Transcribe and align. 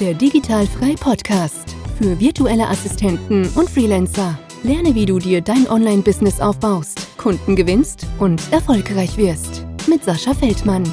der 0.00 0.14
Digitalfrei 0.14 0.94
Podcast 0.98 1.76
für 1.98 2.18
virtuelle 2.18 2.66
Assistenten 2.66 3.46
und 3.50 3.68
Freelancer. 3.68 4.38
Lerne, 4.62 4.94
wie 4.94 5.04
du 5.04 5.18
dir 5.18 5.42
dein 5.42 5.68
Online-Business 5.68 6.40
aufbaust, 6.40 7.06
Kunden 7.18 7.54
gewinnst 7.54 8.06
und 8.18 8.40
erfolgreich 8.50 9.18
wirst. 9.18 9.66
Mit 9.86 10.02
Sascha 10.02 10.32
Feldmann. 10.32 10.84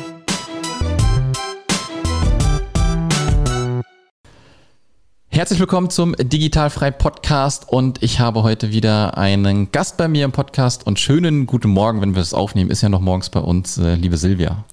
Herzlich 5.30 5.60
willkommen 5.62 5.90
zum 5.90 6.14
Digitalfrei 6.18 6.92
Podcast 6.92 7.70
und 7.70 8.04
ich 8.04 8.20
habe 8.20 8.44
heute 8.44 8.74
wieder 8.74 9.18
einen 9.18 9.72
Gast 9.72 9.96
bei 9.96 10.10
mir 10.10 10.26
im 10.26 10.34
Podcast 10.34 10.86
und 10.86 11.00
schönen 11.00 11.46
guten 11.46 11.70
Morgen, 11.70 12.02
wenn 12.02 12.14
wir 12.14 12.22
es 12.22 12.34
aufnehmen. 12.34 12.72
Ist 12.72 12.82
ja 12.82 12.90
noch 12.90 13.02
morgens 13.02 13.30
bei 13.30 13.40
uns, 13.40 13.78
äh, 13.78 13.96
liebe 13.96 14.18
Silvia. 14.18 14.66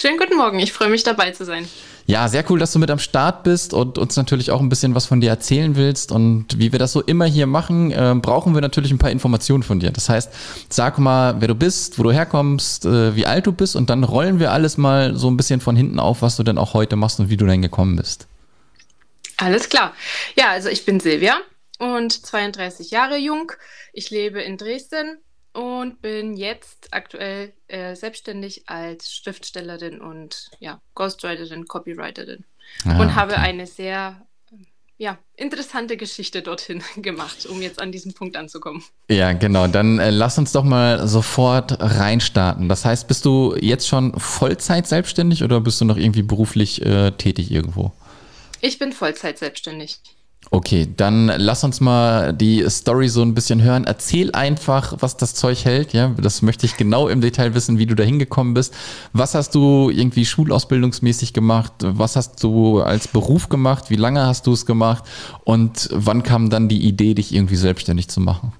Schönen 0.00 0.18
guten 0.18 0.36
Morgen, 0.36 0.58
ich 0.58 0.72
freue 0.72 0.88
mich 0.88 1.02
dabei 1.02 1.32
zu 1.32 1.44
sein. 1.44 1.68
Ja, 2.06 2.26
sehr 2.28 2.44
cool, 2.50 2.58
dass 2.58 2.72
du 2.72 2.78
mit 2.78 2.90
am 2.90 2.98
Start 2.98 3.44
bist 3.44 3.74
und 3.74 3.96
uns 3.96 4.16
natürlich 4.16 4.50
auch 4.50 4.60
ein 4.60 4.68
bisschen 4.68 4.94
was 4.94 5.06
von 5.06 5.20
dir 5.20 5.30
erzählen 5.30 5.76
willst. 5.76 6.10
Und 6.10 6.58
wie 6.58 6.72
wir 6.72 6.78
das 6.78 6.92
so 6.92 7.00
immer 7.00 7.26
hier 7.26 7.46
machen, 7.46 7.92
äh, 7.92 8.14
brauchen 8.16 8.54
wir 8.54 8.60
natürlich 8.60 8.90
ein 8.90 8.98
paar 8.98 9.10
Informationen 9.10 9.62
von 9.62 9.78
dir. 9.78 9.90
Das 9.92 10.08
heißt, 10.08 10.30
sag 10.68 10.98
mal, 10.98 11.40
wer 11.40 11.48
du 11.48 11.54
bist, 11.54 11.98
wo 11.98 12.02
du 12.02 12.10
herkommst, 12.10 12.86
äh, 12.86 13.14
wie 13.14 13.26
alt 13.26 13.46
du 13.46 13.52
bist 13.52 13.76
und 13.76 13.88
dann 13.88 14.02
rollen 14.02 14.40
wir 14.40 14.50
alles 14.50 14.78
mal 14.78 15.14
so 15.16 15.30
ein 15.30 15.36
bisschen 15.36 15.60
von 15.60 15.76
hinten 15.76 16.00
auf, 16.00 16.22
was 16.22 16.36
du 16.36 16.42
denn 16.42 16.58
auch 16.58 16.74
heute 16.74 16.96
machst 16.96 17.20
und 17.20 17.28
wie 17.28 17.36
du 17.36 17.46
denn 17.46 17.62
gekommen 17.62 17.96
bist. 17.96 18.26
Alles 19.36 19.68
klar. 19.68 19.94
Ja, 20.36 20.50
also 20.50 20.68
ich 20.68 20.84
bin 20.84 21.00
Silvia 21.00 21.36
und 21.78 22.26
32 22.26 22.90
Jahre 22.90 23.16
jung. 23.16 23.52
Ich 23.92 24.10
lebe 24.10 24.40
in 24.40 24.56
Dresden 24.56 25.18
und 25.52 26.00
bin 26.00 26.36
jetzt 26.36 26.88
aktuell 26.92 27.52
äh, 27.68 27.94
selbstständig 27.94 28.68
als 28.68 29.14
Schriftstellerin 29.14 30.00
und 30.00 30.50
ja, 30.60 30.80
Ghostwriterin, 30.94 31.66
Copywriterin 31.66 32.44
ah, 32.84 33.00
und 33.00 33.14
habe 33.14 33.36
eine 33.36 33.66
sehr 33.66 34.26
ja, 35.02 35.18
interessante 35.34 35.96
Geschichte 35.96 36.42
dorthin 36.42 36.82
gemacht, 36.96 37.46
um 37.46 37.60
jetzt 37.60 37.82
an 37.82 37.90
diesen 37.90 38.14
Punkt 38.14 38.36
anzukommen. 38.36 38.84
Ja, 39.08 39.32
genau. 39.32 39.66
Dann 39.66 39.98
äh, 39.98 40.10
lass 40.10 40.38
uns 40.38 40.52
doch 40.52 40.64
mal 40.64 41.08
sofort 41.08 41.76
reinstarten. 41.80 42.68
Das 42.68 42.84
heißt, 42.84 43.08
bist 43.08 43.24
du 43.24 43.56
jetzt 43.60 43.88
schon 43.88 44.18
Vollzeit 44.18 44.86
selbstständig 44.86 45.42
oder 45.42 45.60
bist 45.60 45.80
du 45.80 45.84
noch 45.84 45.96
irgendwie 45.96 46.22
beruflich 46.22 46.84
äh, 46.86 47.10
tätig 47.12 47.50
irgendwo? 47.50 47.92
Ich 48.60 48.78
bin 48.78 48.92
Vollzeit 48.92 49.38
selbstständig. 49.38 49.98
Okay, 50.50 50.86
dann 50.96 51.28
lass 51.28 51.64
uns 51.64 51.80
mal 51.80 52.34
die 52.34 52.68
Story 52.68 53.08
so 53.08 53.22
ein 53.22 53.32
bisschen 53.32 53.62
hören. 53.62 53.84
Erzähl 53.84 54.32
einfach, 54.32 54.96
was 55.00 55.16
das 55.16 55.34
Zeug 55.34 55.64
hält. 55.64 55.94
Ja, 55.94 56.08
das 56.08 56.42
möchte 56.42 56.66
ich 56.66 56.76
genau 56.76 57.08
im 57.08 57.22
Detail 57.22 57.54
wissen, 57.54 57.78
wie 57.78 57.86
du 57.86 57.94
da 57.94 58.02
hingekommen 58.02 58.52
bist. 58.52 58.74
Was 59.14 59.34
hast 59.34 59.54
du 59.54 59.88
irgendwie 59.88 60.26
schulausbildungsmäßig 60.26 61.32
gemacht? 61.32 61.72
Was 61.80 62.16
hast 62.16 62.42
du 62.42 62.80
als 62.80 63.08
Beruf 63.08 63.48
gemacht? 63.48 63.88
Wie 63.88 63.96
lange 63.96 64.26
hast 64.26 64.46
du 64.46 64.52
es 64.52 64.66
gemacht? 64.66 65.04
Und 65.44 65.88
wann 65.90 66.22
kam 66.22 66.50
dann 66.50 66.68
die 66.68 66.82
Idee, 66.82 67.14
dich 67.14 67.34
irgendwie 67.34 67.56
selbstständig 67.56 68.08
zu 68.08 68.20
machen? 68.20 68.52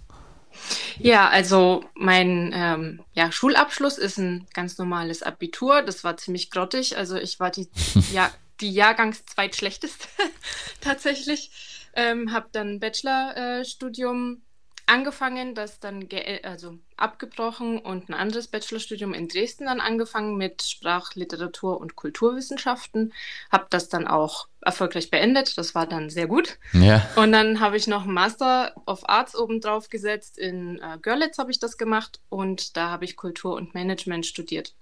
Ja, 0.98 1.28
also 1.28 1.84
mein 1.94 2.53
ähm, 2.55 3.00
ja, 3.12 3.33
Schulabschluss 3.33 3.98
ist 3.98 4.19
ein 4.19 4.47
ganz 4.55 4.78
normales 4.78 5.22
Abitur. 5.22 5.83
Das 5.83 6.05
war 6.05 6.16
ziemlich 6.16 6.50
grottig. 6.50 6.97
Also 6.97 7.16
ich 7.16 7.41
war 7.41 7.50
die, 7.50 7.69
ja, 8.12 8.30
die 8.60 8.70
Jahrgangs 8.70 9.25
zweitschlechteste 9.27 10.08
tatsächlich. 10.80 11.50
Ähm, 11.95 12.33
habe 12.33 12.48
dann 12.53 12.81
Bachelorstudium 12.81 14.35
äh, 14.35 14.53
angefangen, 14.87 15.55
das 15.55 15.81
dann 15.81 16.09
also 16.43 16.79
abgebrochen 16.97 17.79
und 17.79 18.09
ein 18.09 18.15
anderes 18.15 18.49
Bachelorstudium 18.49 19.15
in 19.15 19.29
Dresden 19.29 19.67
dann 19.67 19.81
angefangen 19.81 20.37
mit 20.37 20.62
Sprach-, 20.62 21.15
Literatur 21.15 21.81
und 21.81 21.97
Kulturwissenschaften. 21.97 23.12
Habe 23.51 23.67
das 23.71 23.89
dann 23.89 24.07
auch 24.07 24.49
erfolgreich 24.61 25.11
beendet. 25.11 25.57
Das 25.57 25.75
war 25.75 25.87
dann 25.87 26.11
sehr 26.11 26.27
gut. 26.27 26.59
Ja. 26.73 27.09
Und 27.17 27.33
dann 27.33 27.61
habe 27.61 27.77
ich 27.77 27.87
noch 27.87 28.05
einen 28.05 28.15
Master 28.15 28.75
of 28.87 29.09
Arts 29.09 29.37
obendrauf 29.37 29.89
gesetzt. 29.89 30.39
In 30.39 30.78
äh, 30.78 30.99
Görlitz 31.00 31.39
habe 31.39 31.50
ich 31.50 31.59
das 31.59 31.78
gemacht 31.78 32.21
und 32.28 32.77
da 32.77 32.91
habe 32.91 33.05
ich 33.05 33.16
Kultur 33.16 33.55
und 33.55 33.75
Management 33.75 34.27
studiert. 34.27 34.75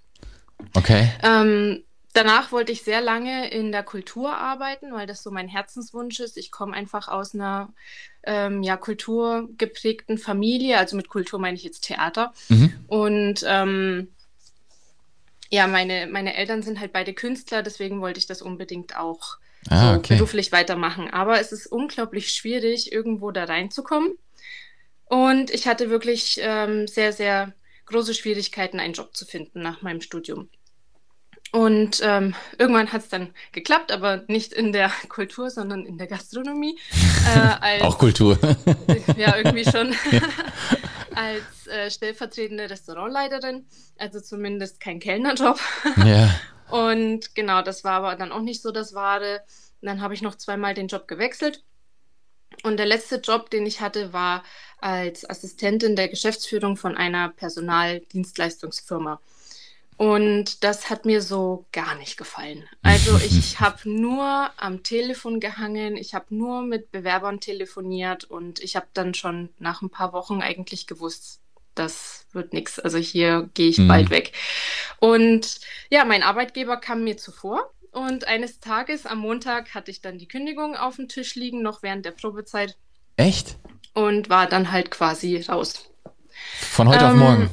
Okay. 0.75 1.13
Ähm, 1.23 1.85
Danach 2.13 2.51
wollte 2.51 2.73
ich 2.73 2.83
sehr 2.83 3.01
lange 3.01 3.51
in 3.51 3.71
der 3.71 3.85
Kultur 3.85 4.37
arbeiten, 4.37 4.93
weil 4.93 5.07
das 5.07 5.23
so 5.23 5.31
mein 5.31 5.49
Herzenswunsch 5.49 6.19
ist. 6.19 6.37
Ich 6.37 6.51
komme 6.51 6.75
einfach 6.75 7.07
aus 7.07 7.35
einer 7.35 7.73
ähm, 8.25 8.65
ja, 8.65 8.77
kulturgeprägten 8.77 10.19
Familie. 10.19 10.79
Also 10.79 10.97
mit 10.97 11.09
Kultur 11.09 11.39
meine 11.39 11.57
ich 11.57 11.63
jetzt 11.63 11.83
Theater. 11.83 12.33
Mhm. 12.49 12.73
Und 12.89 13.45
ähm, 13.47 14.09
ja, 15.51 15.69
meine, 15.69 16.09
meine 16.09 16.35
Eltern 16.35 16.63
sind 16.63 16.81
halt 16.81 16.93
beide 16.93 17.13
Künstler, 17.13 17.63
deswegen 17.63 18.01
wollte 18.01 18.19
ich 18.19 18.27
das 18.27 18.43
unbedingt 18.43 18.97
auch 18.97 19.37
ah, 19.69 19.93
so 19.93 19.99
okay. 19.99 20.15
beruflich 20.17 20.53
weitermachen. 20.53 21.11
Aber 21.11 21.41
es 21.41 21.53
ist 21.53 21.67
unglaublich 21.67 22.33
schwierig, 22.33 22.93
irgendwo 22.93 23.31
da 23.31 23.45
reinzukommen. 23.45 24.15
Und 25.05 25.51
ich 25.51 25.67
hatte 25.67 25.91
wirklich 25.91 26.39
ähm, 26.41 26.87
sehr, 26.87 27.13
sehr 27.13 27.53
große 27.87 28.15
Schwierigkeiten, 28.15 28.79
einen 28.79 28.95
Job 28.95 29.17
zu 29.17 29.27
finden 29.27 29.61
nach 29.61 29.83
meinem 29.83 30.01
Studium. 30.01 30.49
Und 31.53 32.01
ähm, 32.05 32.35
irgendwann 32.59 32.93
hat 32.93 33.03
es 33.03 33.09
dann 33.09 33.35
geklappt, 33.51 33.91
aber 33.91 34.23
nicht 34.29 34.53
in 34.53 34.73
der 34.73 34.91
Kultur, 35.09 35.51
sondern 35.51 35.85
in 35.85 35.99
der 35.99 36.07
Gastronomie. 36.07 36.79
Äh, 37.27 37.39
als, 37.61 37.83
Auch 37.83 37.99
Kultur. 37.99 38.39
ja, 39.17 39.37
irgendwie 39.37 39.65
schon. 39.65 39.95
als 41.15 41.67
äh, 41.67 41.91
stellvertretende 41.91 42.71
Restaurantleiterin, 42.71 43.67
also 43.99 44.21
zumindest 44.21 44.79
kein 44.81 45.01
Kellnerjob. 45.01 45.59
ja. 46.05 46.31
Und 46.71 47.35
genau, 47.35 47.63
das 47.63 47.83
war 47.83 47.95
aber 47.95 48.15
dann 48.15 48.31
auch 48.31 48.43
nicht 48.43 48.63
so 48.63 48.71
das 48.71 48.95
Wahre. 48.95 49.41
Und 49.81 49.87
dann 49.87 50.01
habe 50.01 50.15
ich 50.15 50.23
noch 50.23 50.37
zweimal 50.37 50.75
den 50.75 50.87
Job 50.87 51.09
gewechselt. 51.09 51.65
Und 52.63 52.77
der 52.77 52.87
letzte 52.87 53.17
Job, 53.17 53.51
den 53.51 53.67
ich 53.67 53.81
hatte, 53.81 54.13
war 54.13 54.45
als 54.81 55.29
Assistentin 55.29 55.97
der 55.97 56.09
Geschäftsführung 56.09 56.77
von 56.77 56.97
einer 56.97 57.31
Personaldienstleistungsfirma. 57.31 59.21
Und 60.01 60.65
das 60.65 60.89
hat 60.89 61.05
mir 61.05 61.21
so 61.21 61.67
gar 61.73 61.95
nicht 61.97 62.17
gefallen. 62.17 62.67
Also 62.81 63.19
ich 63.23 63.61
habe 63.61 63.79
nur 63.85 64.51
am 64.57 64.83
Telefon 64.83 65.41
gehangen, 65.41 65.99
ich 65.99 66.15
habe 66.15 66.35
nur 66.35 66.63
mit 66.63 66.91
Bewerbern 66.91 67.39
telefoniert 67.39 68.25
und 68.25 68.61
ich 68.61 68.77
habe 68.77 68.87
dann 68.95 69.13
schon 69.13 69.51
nach 69.59 69.83
ein 69.83 69.91
paar 69.91 70.15
Wochen 70.15 70.41
eigentlich 70.41 70.87
gewusst, 70.87 71.41
das 71.75 72.25
wird 72.33 72.55
nichts. 72.55 72.79
Also 72.79 72.97
hier 72.97 73.51
gehe 73.53 73.69
ich 73.69 73.77
mhm. 73.77 73.89
bald 73.89 74.09
weg. 74.09 74.33
Und 75.01 75.61
ja, 75.91 76.07
mein 76.07 76.23
Arbeitgeber 76.23 76.79
kam 76.79 77.05
mir 77.05 77.19
zuvor. 77.19 77.71
Und 77.93 78.27
eines 78.27 78.59
Tages 78.59 79.05
am 79.05 79.19
Montag 79.19 79.75
hatte 79.75 79.91
ich 79.91 80.01
dann 80.01 80.17
die 80.17 80.29
Kündigung 80.29 80.77
auf 80.77 80.97
dem 80.97 81.09
Tisch 81.09 81.35
liegen, 81.35 81.61
noch 81.61 81.83
während 81.83 82.07
der 82.07 82.13
Probezeit. 82.13 82.79
Echt? 83.17 83.59
Und 83.93 84.31
war 84.31 84.47
dann 84.47 84.73
halt 84.73 84.91
quasi 84.91 85.43
raus. 85.43 85.91
Von 86.59 86.89
heute 86.89 87.05
ähm, 87.05 87.11
auf 87.11 87.17
morgen? 87.17 87.51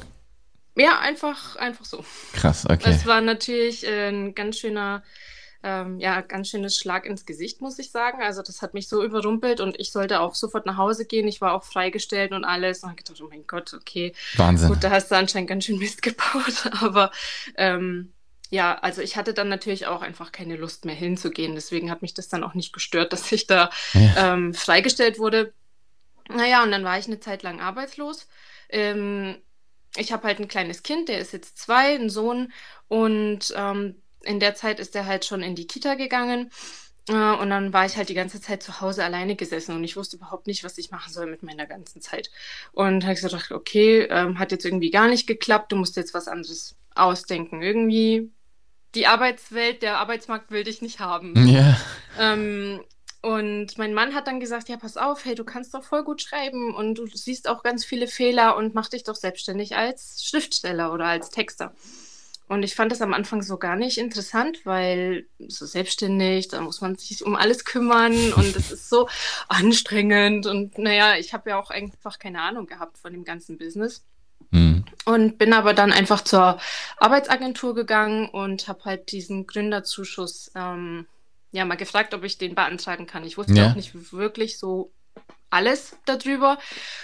Ja, 0.77 0.99
einfach, 0.99 1.55
einfach 1.55 1.85
so. 1.85 2.05
Krass, 2.33 2.65
okay. 2.69 2.89
Es 2.89 3.05
war 3.05 3.21
natürlich 3.21 3.85
äh, 3.85 4.09
ein 4.09 4.35
ganz 4.35 4.59
schöner, 4.59 5.03
ähm, 5.63 5.99
ja, 5.99 6.21
ganz 6.21 6.49
schönes 6.49 6.77
Schlag 6.77 7.05
ins 7.05 7.25
Gesicht, 7.25 7.61
muss 7.61 7.79
ich 7.79 7.89
sagen. 7.89 8.21
Also 8.21 8.43
das 8.43 8.61
hat 8.61 8.75
mich 8.75 8.87
so 8.87 9.03
überrumpelt 9.03 9.59
und 9.59 9.79
ich 9.79 9.91
sollte 9.91 10.19
auch 10.19 10.35
sofort 10.35 10.67
nach 10.67 10.77
Hause 10.77 11.05
gehen. 11.05 11.27
Ich 11.27 11.41
war 11.41 11.53
auch 11.53 11.63
freigestellt 11.63 12.31
und 12.31 12.45
alles. 12.45 12.83
Und 12.83 12.91
ich 12.91 12.97
gedacht, 12.97 13.21
oh 13.21 13.27
mein 13.27 13.47
Gott, 13.47 13.73
okay. 13.73 14.13
Wahnsinn. 14.35 14.69
Gut, 14.69 14.83
da 14.83 14.91
hast 14.91 15.09
du 15.09 15.15
anscheinend 15.15 15.49
ganz 15.49 15.65
schön 15.65 15.79
Mist 15.79 16.01
gebaut. 16.03 16.69
Aber 16.79 17.11
ähm, 17.55 18.13
ja, 18.49 18.77
also 18.77 19.01
ich 19.01 19.17
hatte 19.17 19.33
dann 19.33 19.49
natürlich 19.49 19.87
auch 19.87 20.03
einfach 20.03 20.31
keine 20.31 20.57
Lust 20.57 20.85
mehr 20.85 20.95
hinzugehen. 20.95 21.55
Deswegen 21.55 21.89
hat 21.89 22.03
mich 22.03 22.13
das 22.13 22.29
dann 22.29 22.43
auch 22.43 22.53
nicht 22.53 22.71
gestört, 22.71 23.13
dass 23.13 23.31
ich 23.31 23.47
da 23.47 23.71
ja. 23.93 24.33
ähm, 24.33 24.53
freigestellt 24.53 25.17
wurde. 25.17 25.53
Naja, 26.29 26.61
und 26.61 26.71
dann 26.71 26.83
war 26.83 26.99
ich 26.99 27.07
eine 27.07 27.19
Zeit 27.19 27.41
lang 27.41 27.61
arbeitslos. 27.61 28.27
Ähm, 28.69 29.37
ich 29.97 30.11
habe 30.11 30.27
halt 30.27 30.39
ein 30.39 30.47
kleines 30.47 30.83
Kind, 30.83 31.09
der 31.09 31.19
ist 31.19 31.33
jetzt 31.33 31.57
zwei, 31.57 31.95
ein 31.95 32.09
Sohn. 32.09 32.51
Und 32.87 33.53
ähm, 33.55 33.95
in 34.23 34.39
der 34.39 34.55
Zeit 34.55 34.79
ist 34.79 34.95
er 34.95 35.05
halt 35.05 35.25
schon 35.25 35.41
in 35.41 35.55
die 35.55 35.67
Kita 35.67 35.95
gegangen. 35.95 36.51
Äh, 37.09 37.13
und 37.13 37.49
dann 37.49 37.73
war 37.73 37.85
ich 37.85 37.97
halt 37.97 38.09
die 38.09 38.13
ganze 38.13 38.41
Zeit 38.41 38.63
zu 38.63 38.81
Hause 38.81 39.03
alleine 39.03 39.35
gesessen 39.35 39.75
und 39.75 39.83
ich 39.83 39.95
wusste 39.95 40.17
überhaupt 40.17 40.47
nicht, 40.47 40.63
was 40.63 40.77
ich 40.77 40.91
machen 40.91 41.11
soll 41.11 41.27
mit 41.27 41.43
meiner 41.43 41.65
ganzen 41.65 42.01
Zeit. 42.01 42.29
Und 42.73 43.03
habe 43.03 43.13
ich 43.13 43.21
gedacht, 43.21 43.51
okay, 43.51 44.07
ähm, 44.09 44.39
hat 44.39 44.51
jetzt 44.51 44.65
irgendwie 44.65 44.91
gar 44.91 45.07
nicht 45.07 45.27
geklappt, 45.27 45.71
du 45.71 45.77
musst 45.77 45.95
jetzt 45.95 46.13
was 46.13 46.27
anderes 46.27 46.75
ausdenken. 46.95 47.61
Irgendwie 47.61 48.31
die 48.95 49.07
Arbeitswelt, 49.07 49.81
der 49.83 49.99
Arbeitsmarkt 49.99 50.51
will 50.51 50.63
dich 50.63 50.81
nicht 50.81 50.99
haben. 50.99 51.47
Ja. 51.47 51.77
Ähm, 52.19 52.81
und 53.21 53.77
mein 53.77 53.93
Mann 53.93 54.13
hat 54.13 54.27
dann 54.27 54.39
gesagt, 54.39 54.69
ja, 54.69 54.77
pass 54.77 54.95
auf, 54.95 55.25
hey, 55.25 55.35
du 55.35 55.43
kannst 55.43 55.73
doch 55.73 55.83
voll 55.83 56.03
gut 56.03 56.21
schreiben 56.21 56.75
und 56.75 56.95
du 56.95 57.07
siehst 57.07 57.49
auch 57.49 57.63
ganz 57.63 57.83
viele 57.83 58.07
Fehler 58.07 58.55
und 58.55 58.75
mach 58.75 58.89
dich 58.89 59.03
doch 59.03 59.15
selbstständig 59.15 59.75
als 59.75 60.23
Schriftsteller 60.23 60.93
oder 60.93 61.05
als 61.05 61.29
Texter. 61.29 61.73
Und 62.47 62.63
ich 62.63 62.75
fand 62.75 62.91
das 62.91 63.01
am 63.01 63.13
Anfang 63.13 63.41
so 63.41 63.57
gar 63.57 63.75
nicht 63.75 63.97
interessant, 63.97 64.65
weil 64.65 65.27
so 65.49 65.65
selbstständig, 65.65 66.47
da 66.47 66.61
muss 66.61 66.79
man 66.79 66.95
sich 66.95 67.25
um 67.25 67.35
alles 67.35 67.65
kümmern 67.65 68.31
und 68.33 68.55
es 68.55 68.71
ist 68.71 68.89
so 68.89 69.09
anstrengend. 69.49 70.45
Und 70.45 70.77
naja, 70.77 71.17
ich 71.17 71.33
habe 71.33 71.49
ja 71.49 71.59
auch 71.59 71.71
einfach 71.71 72.19
keine 72.19 72.41
Ahnung 72.41 72.65
gehabt 72.65 72.97
von 72.97 73.11
dem 73.11 73.25
ganzen 73.25 73.57
Business. 73.57 74.05
Mhm. 74.51 74.85
Und 75.03 75.37
bin 75.37 75.51
aber 75.51 75.73
dann 75.73 75.91
einfach 75.91 76.21
zur 76.21 76.57
Arbeitsagentur 76.97 77.75
gegangen 77.75 78.29
und 78.29 78.69
habe 78.69 78.85
halt 78.85 79.11
diesen 79.11 79.45
Gründerzuschuss 79.45 80.51
ähm, 80.55 81.05
ja 81.57 81.65
mal 81.65 81.75
gefragt, 81.75 82.13
ob 82.13 82.23
ich 82.23 82.37
den 82.37 82.55
beantragen 82.55 83.05
kann. 83.07 83.25
Ich 83.25 83.37
wusste 83.37 83.53
Ja. 83.53 83.71
auch 83.71 83.75
nicht 83.75 84.11
wirklich 84.13 84.57
so 84.59 84.93
alles 85.49 85.95
darüber. 86.05 86.57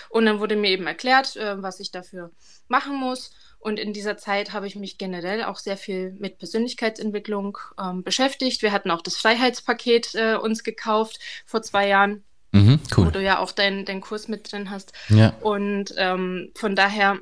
Und 0.10 0.26
dann 0.26 0.40
wurde 0.40 0.56
mir 0.56 0.70
eben 0.72 0.88
erklärt, 0.88 1.36
äh, 1.36 1.62
was 1.62 1.80
ich 1.80 1.92
dafür 1.92 2.32
machen 2.68 2.96
muss. 2.96 3.32
Und 3.60 3.80
in 3.80 3.94
dieser 3.94 4.18
Zeit 4.18 4.52
habe 4.52 4.68
ich 4.68 4.76
mich 4.76 4.98
generell 4.98 5.44
auch 5.46 5.58
sehr 5.58 5.78
viel 5.78 6.12
mit 6.20 6.38
Persönlichkeitsentwicklung 6.38 7.58
ähm, 7.80 8.04
beschäftigt. 8.04 8.62
Wir 8.62 8.74
hatten 8.74 8.92
auch 8.92 9.02
das 9.02 9.16
Freiheitspaket 9.16 10.16
äh, 10.16 10.36
uns 10.36 10.64
gekauft 10.64 11.20
vor 11.46 11.62
zwei 11.62 11.88
Jahren, 11.88 12.24
Mhm, 12.52 12.80
wo 12.96 13.02
cool. 13.04 13.12
du 13.12 13.22
ja 13.22 13.40
auch 13.40 13.52
deinen 13.52 13.84
dein 13.86 14.02
Kurs 14.02 14.28
mit 14.28 14.52
drin 14.52 14.70
hast. 14.70 14.92
Ja. 15.10 15.30
Und 15.42 15.94
ähm, 15.98 16.52
von 16.56 16.76
daher 16.76 17.18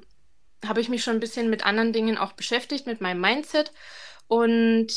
habe 0.66 0.82
ich 0.82 0.90
mich 0.90 1.04
schon 1.04 1.14
ein 1.16 1.20
bisschen 1.22 1.50
mit 1.50 1.66
anderen 1.66 1.94
Dingen 1.94 2.18
auch 2.18 2.34
beschäftigt, 2.34 2.86
mit 2.88 3.00
meinem 3.00 3.22
Mindset. 3.22 3.72
Und 4.28 4.88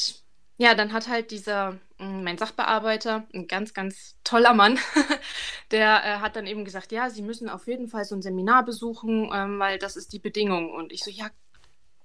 ja, 0.57 0.75
dann 0.75 0.93
hat 0.93 1.09
halt 1.09 1.31
dieser, 1.31 1.79
mein 2.23 2.39
Sachbearbeiter, 2.39 3.25
ein 3.35 3.47
ganz, 3.47 3.75
ganz 3.75 4.17
toller 4.25 4.55
Mann, 4.55 4.79
der 5.71 6.05
äh, 6.05 6.19
hat 6.21 6.37
dann 6.37 6.47
eben 6.47 6.65
gesagt, 6.65 6.93
ja, 6.93 7.11
Sie 7.11 7.23
müssen 7.23 7.49
auf 7.49 7.67
jeden 7.67 7.89
Fall 7.89 8.05
so 8.05 8.15
ein 8.15 8.23
Seminar 8.23 8.65
besuchen, 8.65 9.31
ähm, 9.33 9.59
weil 9.59 9.79
das 9.79 9.97
ist 9.97 10.13
die 10.13 10.19
Bedingung. 10.19 10.71
Und 10.71 10.93
ich 10.93 11.05
so, 11.05 11.11
ja, 11.11 11.31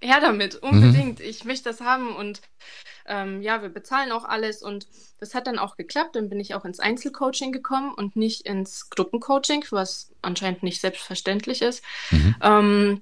her 0.02 0.20
damit, 0.22 0.56
unbedingt. 0.56 1.20
Ich 1.20 1.46
möchte 1.46 1.70
das 1.70 1.82
haben 1.82 2.16
und 2.16 2.42
ähm, 3.06 3.42
ja, 3.42 3.62
wir 3.62 3.70
bezahlen 3.70 4.12
auch 4.12 4.24
alles 4.24 4.62
und 4.62 4.88
das 5.20 5.34
hat 5.34 5.48
dann 5.48 5.60
auch 5.60 5.76
geklappt. 5.76 6.16
Dann 6.16 6.30
bin 6.30 6.40
ich 6.40 6.56
auch 6.56 6.66
ins 6.66 6.80
Einzelcoaching 6.80 7.52
gekommen 7.52 7.94
und 7.94 8.16
nicht 8.16 8.46
ins 8.46 8.90
Gruppencoaching, 8.90 9.66
was 9.72 10.12
anscheinend 10.22 10.64
nicht 10.64 10.80
selbstverständlich 10.80 11.62
ist. 11.62 11.84
Mhm. 12.12 12.36
Ähm, 12.42 13.02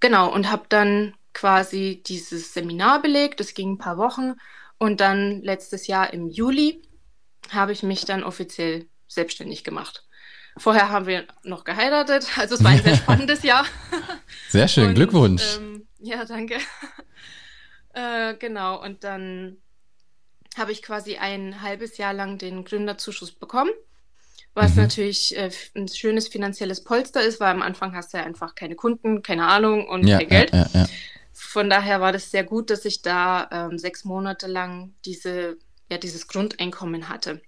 genau, 0.00 0.32
und 0.32 0.50
habe 0.50 0.64
dann 0.68 1.14
quasi 1.34 2.02
dieses 2.06 2.52
Seminar 2.52 3.00
belegt. 3.00 3.40
Das 3.40 3.54
ging 3.54 3.72
ein 3.72 3.78
paar 3.78 3.96
Wochen 3.96 4.34
und 4.82 4.98
dann 5.00 5.42
letztes 5.42 5.86
Jahr 5.86 6.12
im 6.12 6.28
Juli 6.28 6.82
habe 7.50 7.70
ich 7.70 7.84
mich 7.84 8.04
dann 8.04 8.24
offiziell 8.24 8.86
selbstständig 9.06 9.62
gemacht. 9.62 10.04
Vorher 10.56 10.88
haben 10.88 11.06
wir 11.06 11.24
noch 11.44 11.62
geheiratet, 11.62 12.26
also 12.36 12.56
es 12.56 12.64
war 12.64 12.72
ein 12.72 12.82
sehr 12.82 12.96
spannendes 12.96 13.44
Jahr. 13.44 13.64
Sehr 14.48 14.66
schön, 14.66 14.88
Und, 14.88 14.94
Glückwunsch. 14.96 15.58
Ähm, 15.58 15.86
ja, 16.00 16.24
danke. 16.24 16.58
äh, 17.94 18.34
genau, 18.34 18.82
und 18.82 19.04
dann 19.04 19.58
habe 20.58 20.72
ich 20.72 20.82
quasi 20.82 21.16
ein 21.16 21.62
halbes 21.62 21.96
Jahr 21.96 22.12
lang 22.12 22.38
den 22.38 22.64
Gründerzuschuss 22.64 23.30
bekommen, 23.32 23.70
was 24.52 24.74
Mhm. 24.74 24.82
natürlich 24.82 25.36
äh, 25.36 25.50
ein 25.76 25.86
schönes 25.86 26.26
finanzielles 26.26 26.82
Polster 26.82 27.22
ist, 27.22 27.38
weil 27.38 27.52
am 27.52 27.62
Anfang 27.62 27.94
hast 27.94 28.12
du 28.12 28.18
ja 28.18 28.24
einfach 28.24 28.56
keine 28.56 28.74
Kunden, 28.74 29.22
keine 29.22 29.46
Ahnung 29.46 29.86
und 29.88 30.06
ja, 30.08 30.18
kein 30.18 30.28
Geld. 30.28 30.52
ja, 30.52 30.66
ja, 30.74 30.80
ja. 30.80 30.86
Von 31.32 31.70
daher 31.70 32.00
war 32.00 32.12
das 32.12 32.30
sehr 32.30 32.44
gut, 32.44 32.70
dass 32.70 32.84
ich 32.84 33.02
da 33.02 33.48
ähm, 33.50 33.78
sechs 33.78 34.04
Monate 34.04 34.46
lang 34.46 34.94
diese, 35.04 35.56
ja, 35.90 35.98
dieses 35.98 36.28
Grundeinkommen 36.28 37.08
hatte. 37.08 37.40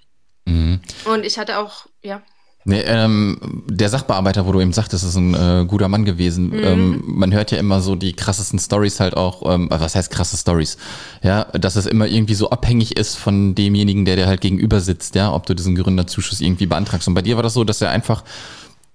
Mhm. 0.46 0.80
Und 1.04 1.24
ich 1.24 1.38
hatte 1.38 1.58
auch, 1.58 1.86
ja, 2.02 2.22
Nee, 2.66 2.80
ähm, 2.86 3.62
der 3.68 3.90
Sachbearbeiter, 3.90 4.46
wo 4.46 4.52
du 4.52 4.60
eben 4.60 4.72
sagtest, 4.72 5.04
ist 5.04 5.16
ein 5.16 5.34
äh, 5.34 5.66
guter 5.66 5.88
Mann 5.88 6.06
gewesen. 6.06 6.48
Mhm. 6.48 6.64
Ähm, 6.64 7.02
man 7.04 7.32
hört 7.32 7.50
ja 7.50 7.58
immer 7.58 7.82
so 7.82 7.94
die 7.94 8.14
krassesten 8.14 8.58
Stories 8.58 9.00
halt 9.00 9.14
auch, 9.18 9.54
ähm, 9.54 9.68
äh, 9.70 9.78
was 9.78 9.94
heißt 9.94 10.10
krasse 10.10 10.38
Stories? 10.38 10.78
Ja, 11.22 11.44
dass 11.44 11.76
es 11.76 11.84
immer 11.84 12.06
irgendwie 12.06 12.34
so 12.34 12.48
abhängig 12.48 12.96
ist 12.96 13.16
von 13.16 13.54
demjenigen, 13.54 14.06
der 14.06 14.16
dir 14.16 14.26
halt 14.26 14.40
gegenüber 14.40 14.80
sitzt, 14.80 15.14
ja, 15.14 15.30
ob 15.30 15.44
du 15.44 15.52
diesen 15.52 15.74
Gründerzuschuss 15.74 16.40
irgendwie 16.40 16.64
beantragst. 16.64 17.06
Und 17.06 17.12
bei 17.12 17.20
dir 17.20 17.36
war 17.36 17.42
das 17.42 17.52
so, 17.52 17.64
dass 17.64 17.82
er 17.82 17.90
einfach 17.90 18.24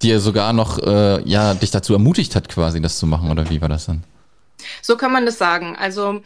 dir 0.02 0.20
sogar 0.20 0.52
noch, 0.52 0.80
äh, 0.80 1.22
ja, 1.30 1.54
dich 1.54 1.70
dazu 1.70 1.94
ermutigt 1.94 2.36
hat, 2.36 2.50
quasi 2.50 2.82
das 2.82 2.98
zu 2.98 3.06
machen, 3.06 3.30
oder 3.30 3.52
wie 3.52 3.62
war 3.62 3.70
das 3.70 3.86
dann? 3.86 4.04
So 4.82 4.98
kann 4.98 5.12
man 5.12 5.26
das 5.26 5.38
sagen. 5.38 5.76
Also 5.76 6.22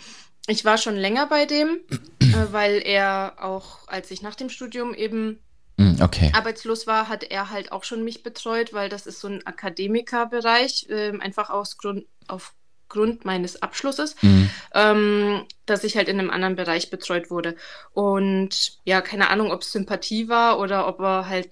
ich 0.48 0.66
war 0.66 0.78
schon 0.78 0.96
länger 0.96 1.28
bei 1.28 1.46
dem, 1.46 1.80
äh, 2.22 2.52
weil 2.52 2.82
er 2.84 3.36
auch, 3.40 3.88
als 3.88 4.12
ich 4.12 4.22
nach 4.22 4.36
dem 4.36 4.50
Studium 4.50 4.94
eben 4.94 5.40
Mhm, 5.76 6.02
okay. 6.04 6.32
arbeitslos 6.36 6.86
war, 6.86 7.10
hat 7.10 7.24
er 7.24 7.50
halt 7.50 7.72
auch 7.72 7.84
schon 7.84 8.04
mich 8.04 8.22
betreut, 8.22 8.74
weil 8.74 8.90
das 8.90 9.08
ist 9.08 9.20
so 9.20 9.28
ein 9.28 9.44
Akademikerbereich, 9.48 10.86
ähm, 10.90 11.20
einfach 11.20 11.50
aus 11.50 11.78
Grund, 11.80 12.06
aufgrund 12.28 13.26
meines 13.26 13.62
Abschlusses, 13.64 14.16
Mhm. 14.22 14.50
ähm, 14.76 15.48
dass 15.66 15.84
ich 15.84 15.98
halt 15.98 16.10
in 16.10 16.20
einem 16.20 16.30
anderen 16.30 16.56
Bereich 16.56 16.92
betreut 16.92 17.32
wurde. 17.32 17.56
Und 17.92 18.78
ja, 18.86 19.02
keine 19.02 19.32
Ahnung, 19.32 19.52
ob 19.52 19.62
es 19.64 19.72
Sympathie 19.72 20.30
war 20.30 20.60
oder 20.60 20.88
ob 20.88 21.00
er 21.00 21.28
halt 21.28 21.50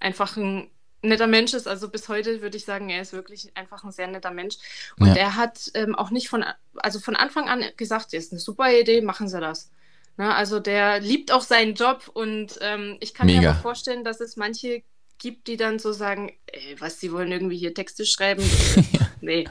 einfach 0.00 0.38
ein 0.38 0.70
netter 1.08 1.26
Mensch 1.26 1.54
ist. 1.54 1.66
Also 1.68 1.88
bis 1.88 2.08
heute 2.08 2.42
würde 2.42 2.56
ich 2.56 2.64
sagen, 2.64 2.90
er 2.90 3.02
ist 3.02 3.12
wirklich 3.12 3.50
einfach 3.56 3.84
ein 3.84 3.92
sehr 3.92 4.06
netter 4.08 4.30
Mensch. 4.30 4.56
Und 4.98 5.08
Ja. 5.08 5.14
er 5.14 5.36
hat 5.36 5.70
ähm, 5.74 5.94
auch 5.94 6.10
nicht 6.10 6.28
von, 6.28 6.44
also 6.76 7.00
von 7.00 7.16
Anfang 7.16 7.48
an 7.48 7.64
gesagt, 7.76 8.06
das 8.06 8.24
ist 8.24 8.32
eine 8.32 8.40
super 8.40 8.72
Idee, 8.72 9.00
machen 9.00 9.28
Sie 9.28 9.40
das. 9.40 9.70
Ne, 10.16 10.32
also 10.32 10.60
der 10.60 11.00
liebt 11.00 11.32
auch 11.32 11.42
seinen 11.42 11.74
Job 11.74 12.08
und 12.14 12.58
ähm, 12.60 12.96
ich 13.00 13.14
kann 13.14 13.26
mir 13.26 13.38
Mega. 13.38 13.50
aber 13.50 13.58
vorstellen, 13.60 14.04
dass 14.04 14.20
es 14.20 14.36
manche 14.36 14.84
gibt, 15.18 15.48
die 15.48 15.56
dann 15.56 15.80
so 15.80 15.92
sagen, 15.92 16.30
ey, 16.46 16.76
was, 16.78 17.00
sie 17.00 17.10
wollen 17.10 17.32
irgendwie 17.32 17.56
hier 17.56 17.74
Texte 17.74 18.06
schreiben? 18.06 18.42
nee. 19.20 19.44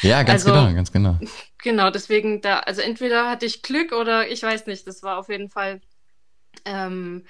Ja, 0.00 0.22
ganz 0.22 0.46
also- 0.46 0.54
genau, 0.58 0.74
ganz 0.74 0.90
genau. 0.92 1.18
Genau, 1.62 1.90
deswegen 1.90 2.40
da, 2.40 2.60
also 2.60 2.80
entweder 2.80 3.28
hatte 3.28 3.44
ich 3.44 3.62
Glück 3.62 3.92
oder 3.92 4.28
ich 4.30 4.42
weiß 4.42 4.66
nicht, 4.66 4.86
das 4.86 5.02
war 5.02 5.18
auf 5.18 5.28
jeden 5.28 5.50
Fall, 5.50 5.80
ähm, 6.64 7.26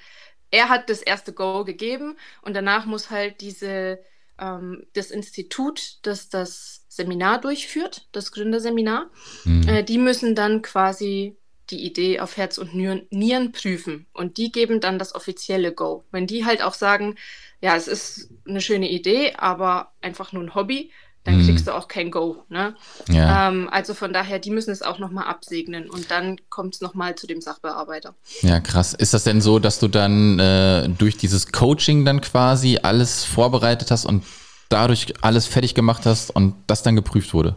er 0.51 0.69
hat 0.69 0.89
das 0.89 1.01
erste 1.01 1.33
Go 1.33 1.63
gegeben 1.63 2.17
und 2.41 2.53
danach 2.55 2.85
muss 2.85 3.09
halt 3.09 3.41
diese, 3.41 3.99
ähm, 4.39 4.85
das 4.93 5.11
Institut, 5.11 5.99
das 6.03 6.29
das 6.29 6.85
Seminar 6.87 7.39
durchführt, 7.41 8.07
das 8.11 8.31
Gründerseminar, 8.31 9.09
Mhm. 9.45 9.67
äh, 9.67 9.83
die 9.83 9.97
müssen 9.97 10.35
dann 10.35 10.61
quasi 10.61 11.37
die 11.69 11.85
Idee 11.85 12.19
auf 12.19 12.37
Herz 12.37 12.57
und 12.57 12.73
Nieren, 12.73 13.05
Nieren 13.11 13.51
prüfen 13.51 14.07
und 14.13 14.37
die 14.37 14.51
geben 14.51 14.79
dann 14.81 14.97
das 14.97 15.13
offizielle 15.13 15.71
Go. 15.73 16.05
Wenn 16.11 16.25
die 16.25 16.45
halt 16.45 16.63
auch 16.63 16.73
sagen, 16.73 17.15
ja, 17.61 17.75
es 17.75 17.87
ist 17.87 18.31
eine 18.47 18.61
schöne 18.61 18.89
Idee, 18.89 19.33
aber 19.35 19.93
einfach 20.01 20.31
nur 20.33 20.43
ein 20.43 20.55
Hobby, 20.55 20.91
dann 21.25 21.37
Mhm. 21.37 21.45
kriegst 21.45 21.67
du 21.67 21.75
auch 21.75 21.87
kein 21.87 22.11
Go. 22.11 22.43
Ne? 22.49 22.75
Ja, 23.09 23.49
Ähm, 23.49 23.69
also 23.71 23.93
von 23.93 24.13
daher, 24.13 24.39
die 24.39 24.51
müssen 24.51 24.71
es 24.71 24.81
auch 24.81 24.99
nochmal 24.99 25.25
absegnen 25.27 25.89
und 25.89 26.09
dann 26.11 26.37
kommt 26.49 26.75
es 26.75 26.81
nochmal 26.81 27.15
zu 27.15 27.27
dem 27.27 27.41
Sachbearbeiter. 27.41 28.15
ja, 28.41 28.59
krass. 28.59 28.93
Ist 28.93 29.13
das 29.13 29.25
denn 29.25 29.41
so, 29.41 29.59
dass 29.59 29.79
du 29.79 29.87
dann 29.87 30.39
äh, 30.39 30.87
durch 30.89 31.17
dieses 31.17 31.51
Coaching 31.51 32.05
dann 32.05 32.21
quasi 32.21 32.79
alles 32.81 33.25
vorbereitet 33.25 33.91
hast 33.91 34.05
und 34.05 34.23
dadurch 34.69 35.13
alles 35.21 35.45
fertig 35.47 35.75
gemacht 35.75 36.05
hast 36.05 36.29
und 36.35 36.55
das 36.67 36.83
dann 36.83 36.95
geprüft 36.95 37.33
wurde? 37.33 37.55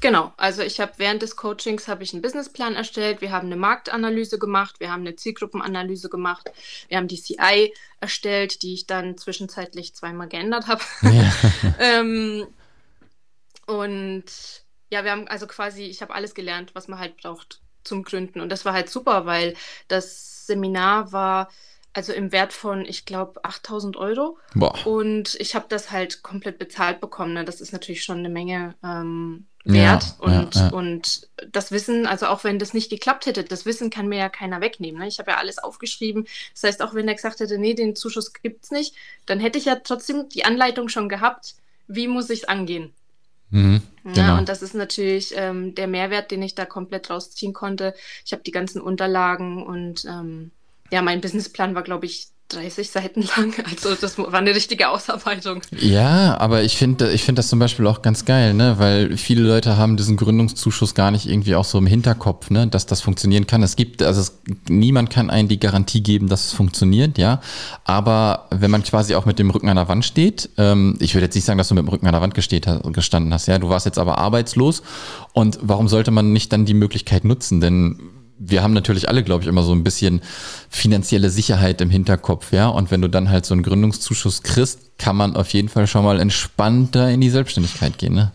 Genau, 0.00 0.32
also 0.36 0.62
ich 0.62 0.80
habe 0.80 0.90
während 0.96 1.22
des 1.22 1.36
Coachings 1.36 1.86
habe 1.86 2.02
ich 2.02 2.12
einen 2.12 2.22
Businessplan 2.22 2.74
erstellt, 2.74 3.20
wir 3.20 3.30
haben 3.30 3.46
eine 3.46 3.54
Marktanalyse 3.56 4.40
gemacht, 4.40 4.80
wir 4.80 4.90
haben 4.90 5.02
eine 5.02 5.14
Zielgruppenanalyse 5.14 6.08
gemacht, 6.08 6.50
wir 6.88 6.96
haben 6.96 7.06
die 7.06 7.22
CI 7.22 7.72
erstellt, 8.00 8.62
die 8.62 8.74
ich 8.74 8.88
dann 8.88 9.16
zwischenzeitlich 9.16 9.94
zweimal 9.94 10.26
geändert 10.26 10.66
habe. 10.66 10.82
Ja. 11.02 11.32
ähm, 11.78 12.48
und 13.80 14.24
ja, 14.90 15.04
wir 15.04 15.10
haben 15.10 15.28
also 15.28 15.46
quasi, 15.46 15.84
ich 15.84 16.02
habe 16.02 16.14
alles 16.14 16.34
gelernt, 16.34 16.74
was 16.74 16.88
man 16.88 16.98
halt 16.98 17.16
braucht 17.16 17.60
zum 17.84 18.04
Gründen. 18.04 18.40
Und 18.40 18.50
das 18.50 18.64
war 18.64 18.72
halt 18.72 18.90
super, 18.90 19.26
weil 19.26 19.54
das 19.88 20.46
Seminar 20.46 21.12
war 21.12 21.48
also 21.94 22.12
im 22.12 22.32
Wert 22.32 22.52
von, 22.52 22.86
ich 22.86 23.04
glaube, 23.04 23.44
8000 23.44 23.96
Euro. 23.96 24.38
Boah. 24.54 24.74
Und 24.86 25.34
ich 25.38 25.54
habe 25.54 25.66
das 25.68 25.90
halt 25.90 26.22
komplett 26.22 26.58
bezahlt 26.58 27.00
bekommen. 27.00 27.34
Ne? 27.34 27.44
Das 27.44 27.60
ist 27.60 27.72
natürlich 27.72 28.02
schon 28.02 28.18
eine 28.18 28.30
Menge 28.30 28.74
ähm, 28.82 29.46
Ja, 29.64 29.74
wert. 29.74 30.04
ja, 30.04 30.40
und, 30.40 30.54
ja. 30.54 30.68
und 30.68 31.28
das 31.50 31.70
Wissen, 31.70 32.06
also 32.06 32.26
auch 32.26 32.44
wenn 32.44 32.58
das 32.58 32.72
nicht 32.72 32.88
geklappt 32.88 33.26
hätte, 33.26 33.44
das 33.44 33.66
Wissen 33.66 33.90
kann 33.90 34.08
mir 34.08 34.18
ja 34.18 34.28
keiner 34.30 34.62
wegnehmen. 34.62 35.00
Ne? 35.00 35.08
Ich 35.08 35.18
habe 35.18 35.32
ja 35.32 35.36
alles 35.36 35.58
aufgeschrieben. 35.58 36.26
Das 36.54 36.62
heißt, 36.62 36.82
auch 36.82 36.94
wenn 36.94 37.08
er 37.08 37.14
gesagt 37.14 37.40
hätte, 37.40 37.58
nee, 37.58 37.74
den 37.74 37.94
Zuschuss 37.94 38.32
gibt 38.32 38.64
es 38.64 38.70
nicht, 38.70 38.94
dann 39.26 39.38
hätte 39.38 39.58
ich 39.58 39.66
ja 39.66 39.76
trotzdem 39.76 40.28
die 40.30 40.46
Anleitung 40.46 40.88
schon 40.88 41.10
gehabt, 41.10 41.56
wie 41.88 42.08
muss 42.08 42.30
ich 42.30 42.42
es 42.42 42.48
angehen. 42.48 42.94
Mhm, 43.52 43.82
Ja, 44.04 44.12
genau. 44.14 44.38
und 44.38 44.48
das 44.48 44.62
ist 44.62 44.74
natürlich 44.74 45.32
ähm, 45.36 45.74
der 45.74 45.86
Mehrwert, 45.86 46.30
den 46.30 46.42
ich 46.42 46.54
da 46.54 46.64
komplett 46.66 47.10
rausziehen 47.10 47.52
konnte. 47.52 47.94
Ich 48.24 48.32
habe 48.32 48.42
die 48.42 48.50
ganzen 48.50 48.80
Unterlagen 48.80 49.62
und 49.64 50.04
ähm, 50.06 50.50
ja, 50.90 51.02
mein 51.02 51.20
Businessplan 51.20 51.74
war, 51.74 51.82
glaube 51.82 52.06
ich, 52.06 52.31
30 52.52 52.90
Seiten 52.90 53.22
lang. 53.22 53.54
Also 53.72 53.94
das 53.94 54.18
war 54.18 54.32
eine 54.34 54.54
richtige 54.54 54.88
Ausarbeitung. 54.88 55.62
Ja, 55.78 56.38
aber 56.38 56.62
ich 56.62 56.76
finde 56.76 57.12
ich 57.12 57.22
finde 57.22 57.40
das 57.40 57.48
zum 57.48 57.58
Beispiel 57.58 57.86
auch 57.86 58.02
ganz 58.02 58.24
geil, 58.24 58.54
ne? 58.54 58.78
Weil 58.78 59.16
viele 59.16 59.42
Leute 59.42 59.76
haben 59.76 59.96
diesen 59.96 60.16
Gründungszuschuss 60.16 60.94
gar 60.94 61.10
nicht 61.10 61.26
irgendwie 61.26 61.54
auch 61.54 61.64
so 61.64 61.78
im 61.78 61.86
Hinterkopf, 61.86 62.50
ne? 62.50 62.66
Dass 62.66 62.86
das 62.86 63.00
funktionieren 63.00 63.46
kann. 63.46 63.62
Es 63.62 63.76
gibt, 63.76 64.02
also 64.02 64.20
es, 64.20 64.40
niemand 64.68 65.10
kann 65.10 65.30
einen 65.30 65.48
die 65.48 65.58
Garantie 65.58 66.02
geben, 66.02 66.28
dass 66.28 66.46
es 66.46 66.52
funktioniert, 66.52 67.18
ja. 67.18 67.40
Aber 67.84 68.46
wenn 68.50 68.70
man 68.70 68.82
quasi 68.82 69.14
auch 69.14 69.24
mit 69.24 69.38
dem 69.38 69.50
Rücken 69.50 69.68
an 69.68 69.76
der 69.76 69.88
Wand 69.88 70.04
steht, 70.04 70.50
ähm, 70.58 70.96
ich 71.00 71.14
würde 71.14 71.26
jetzt 71.26 71.34
nicht 71.34 71.44
sagen, 71.44 71.58
dass 71.58 71.68
du 71.68 71.74
mit 71.74 71.84
dem 71.84 71.88
Rücken 71.88 72.06
an 72.06 72.12
der 72.12 72.20
Wand 72.20 72.34
gestanden 72.34 73.32
hast, 73.32 73.48
ja. 73.48 73.58
Du 73.58 73.68
warst 73.68 73.86
jetzt 73.86 73.98
aber 73.98 74.18
arbeitslos. 74.18 74.82
Und 75.32 75.58
warum 75.62 75.88
sollte 75.88 76.10
man 76.10 76.32
nicht 76.32 76.52
dann 76.52 76.64
die 76.64 76.74
Möglichkeit 76.74 77.24
nutzen? 77.24 77.60
Denn 77.60 77.98
wir 78.44 78.62
haben 78.62 78.72
natürlich 78.72 79.08
alle, 79.08 79.22
glaube 79.22 79.42
ich, 79.42 79.48
immer 79.48 79.62
so 79.62 79.72
ein 79.72 79.84
bisschen 79.84 80.20
finanzielle 80.68 81.30
Sicherheit 81.30 81.80
im 81.80 81.90
Hinterkopf, 81.90 82.52
ja. 82.52 82.68
Und 82.68 82.90
wenn 82.90 83.02
du 83.02 83.08
dann 83.08 83.30
halt 83.30 83.46
so 83.46 83.54
einen 83.54 83.62
Gründungszuschuss 83.62 84.42
kriegst, 84.42 84.98
kann 84.98 85.16
man 85.16 85.36
auf 85.36 85.52
jeden 85.52 85.68
Fall 85.68 85.86
schon 85.86 86.04
mal 86.04 86.20
entspannter 86.20 87.10
in 87.10 87.20
die 87.20 87.30
Selbstständigkeit 87.30 87.98
gehen, 87.98 88.14
ne? 88.14 88.32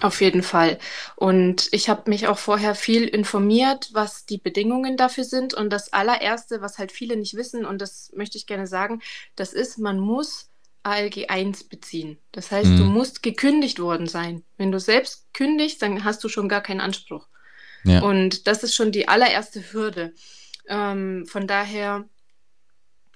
Auf 0.00 0.20
jeden 0.20 0.44
Fall. 0.44 0.78
Und 1.16 1.68
ich 1.72 1.88
habe 1.88 2.08
mich 2.08 2.28
auch 2.28 2.38
vorher 2.38 2.76
viel 2.76 3.04
informiert, 3.04 3.88
was 3.92 4.26
die 4.26 4.38
Bedingungen 4.38 4.96
dafür 4.96 5.24
sind. 5.24 5.54
Und 5.54 5.70
das 5.70 5.92
allererste, 5.92 6.60
was 6.60 6.78
halt 6.78 6.92
viele 6.92 7.16
nicht 7.16 7.34
wissen, 7.34 7.64
und 7.64 7.82
das 7.82 8.12
möchte 8.14 8.38
ich 8.38 8.46
gerne 8.46 8.68
sagen, 8.68 9.00
das 9.34 9.52
ist, 9.52 9.78
man 9.78 9.98
muss 9.98 10.50
ALG 10.84 11.28
1 11.28 11.64
beziehen. 11.64 12.18
Das 12.30 12.52
heißt, 12.52 12.70
mhm. 12.70 12.78
du 12.78 12.84
musst 12.84 13.24
gekündigt 13.24 13.80
worden 13.80 14.06
sein. 14.06 14.44
Wenn 14.56 14.70
du 14.70 14.78
selbst 14.78 15.26
kündigst, 15.34 15.82
dann 15.82 16.04
hast 16.04 16.22
du 16.22 16.28
schon 16.28 16.48
gar 16.48 16.60
keinen 16.60 16.80
Anspruch. 16.80 17.26
Ja. 17.84 18.02
Und 18.02 18.46
das 18.46 18.62
ist 18.62 18.74
schon 18.74 18.92
die 18.92 19.08
allererste 19.08 19.62
Hürde. 19.72 20.12
Ähm, 20.68 21.26
von 21.26 21.46
daher 21.46 22.04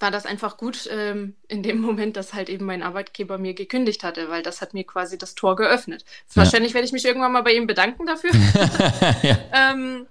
war 0.03 0.11
das 0.11 0.27
einfach 0.27 0.59
gut 0.59 0.89
ähm, 0.91 1.37
in 1.49 1.63
dem 1.63 1.81
Moment, 1.81 2.17
dass 2.17 2.35
halt 2.35 2.51
eben 2.51 2.67
mein 2.67 2.83
Arbeitgeber 2.83 3.39
mir 3.39 3.55
gekündigt 3.55 4.03
hatte, 4.03 4.29
weil 4.29 4.43
das 4.43 4.61
hat 4.61 4.75
mir 4.75 4.85
quasi 4.85 5.17
das 5.17 5.35
Tor 5.35 5.57
geöffnet. 5.57 6.05
Ja. 6.31 6.43
Wahrscheinlich 6.43 6.75
werde 6.75 6.87
ich 6.87 6.93
mich 6.93 7.05
irgendwann 7.05 7.33
mal 7.33 7.43
bei 7.43 7.55
ihm 7.55 7.69
bedanken 7.69 8.05
dafür. 8.05 8.33
ja. 9.23 9.39
ähm, 9.53 10.07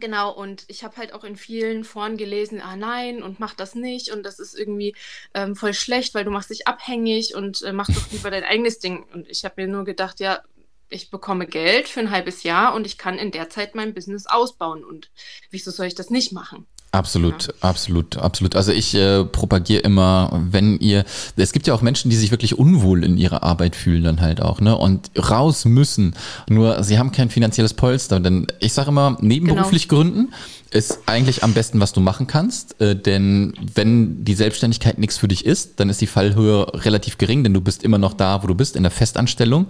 genau, 0.00 0.32
und 0.32 0.64
ich 0.68 0.82
habe 0.82 0.96
halt 0.96 1.12
auch 1.12 1.24
in 1.24 1.36
vielen 1.36 1.84
Foren 1.84 2.16
gelesen, 2.16 2.62
ah 2.62 2.74
nein, 2.74 3.22
und 3.22 3.38
mach 3.38 3.54
das 3.54 3.74
nicht 3.74 4.10
und 4.10 4.22
das 4.24 4.38
ist 4.38 4.58
irgendwie 4.58 4.96
ähm, 5.34 5.54
voll 5.56 5.74
schlecht, 5.74 6.14
weil 6.14 6.24
du 6.24 6.30
machst 6.30 6.48
dich 6.48 6.66
abhängig 6.66 7.34
und 7.34 7.62
äh, 7.62 7.72
mach 7.72 7.88
doch 7.88 8.10
lieber 8.10 8.30
dein 8.30 8.44
eigenes 8.44 8.78
Ding. 8.78 9.04
Und 9.12 9.28
ich 9.28 9.44
habe 9.44 9.60
mir 9.60 9.68
nur 9.68 9.84
gedacht, 9.84 10.20
ja, 10.20 10.40
ich 10.88 11.10
bekomme 11.10 11.46
Geld 11.46 11.88
für 11.88 12.00
ein 12.00 12.10
halbes 12.10 12.42
Jahr 12.42 12.74
und 12.74 12.86
ich 12.86 12.98
kann 12.98 13.18
in 13.18 13.30
der 13.30 13.48
Zeit 13.48 13.74
mein 13.74 13.94
Business 13.94 14.26
ausbauen. 14.26 14.84
Und 14.84 15.10
wieso 15.50 15.70
soll 15.70 15.86
ich 15.86 15.94
das 15.94 16.10
nicht 16.10 16.32
machen? 16.32 16.66
Absolut, 16.94 17.46
ja. 17.46 17.52
absolut, 17.60 18.18
absolut. 18.18 18.54
Also 18.54 18.70
ich 18.70 18.94
äh, 18.94 19.24
propagiere 19.24 19.80
immer, 19.80 20.30
wenn 20.50 20.78
ihr, 20.78 21.06
es 21.36 21.52
gibt 21.52 21.66
ja 21.66 21.72
auch 21.72 21.80
Menschen, 21.80 22.10
die 22.10 22.16
sich 22.16 22.30
wirklich 22.30 22.58
unwohl 22.58 23.02
in 23.02 23.16
ihrer 23.16 23.42
Arbeit 23.42 23.76
fühlen 23.76 24.04
dann 24.04 24.20
halt 24.20 24.42
auch, 24.42 24.60
ne? 24.60 24.76
Und 24.76 25.10
raus 25.16 25.64
müssen. 25.64 26.14
Nur 26.50 26.84
sie 26.84 26.98
haben 26.98 27.10
kein 27.10 27.30
finanzielles 27.30 27.72
Polster. 27.72 28.20
Denn 28.20 28.46
ich 28.60 28.74
sage 28.74 28.90
immer, 28.90 29.16
nebenberuflich 29.22 29.88
genau. 29.88 30.02
gründen 30.02 30.34
ist 30.70 31.00
eigentlich 31.06 31.42
am 31.42 31.54
besten, 31.54 31.80
was 31.80 31.94
du 31.94 32.00
machen 32.00 32.26
kannst. 32.26 32.78
Äh, 32.78 32.94
denn 32.94 33.54
wenn 33.74 34.22
die 34.22 34.34
Selbstständigkeit 34.34 34.98
nichts 34.98 35.16
für 35.16 35.28
dich 35.28 35.46
ist, 35.46 35.80
dann 35.80 35.88
ist 35.88 36.02
die 36.02 36.06
Fallhöhe 36.06 36.66
relativ 36.84 37.16
gering, 37.16 37.42
denn 37.42 37.54
du 37.54 37.62
bist 37.62 37.84
immer 37.84 37.98
noch 37.98 38.12
da, 38.12 38.42
wo 38.42 38.46
du 38.46 38.54
bist, 38.54 38.76
in 38.76 38.82
der 38.82 38.92
Festanstellung. 38.92 39.66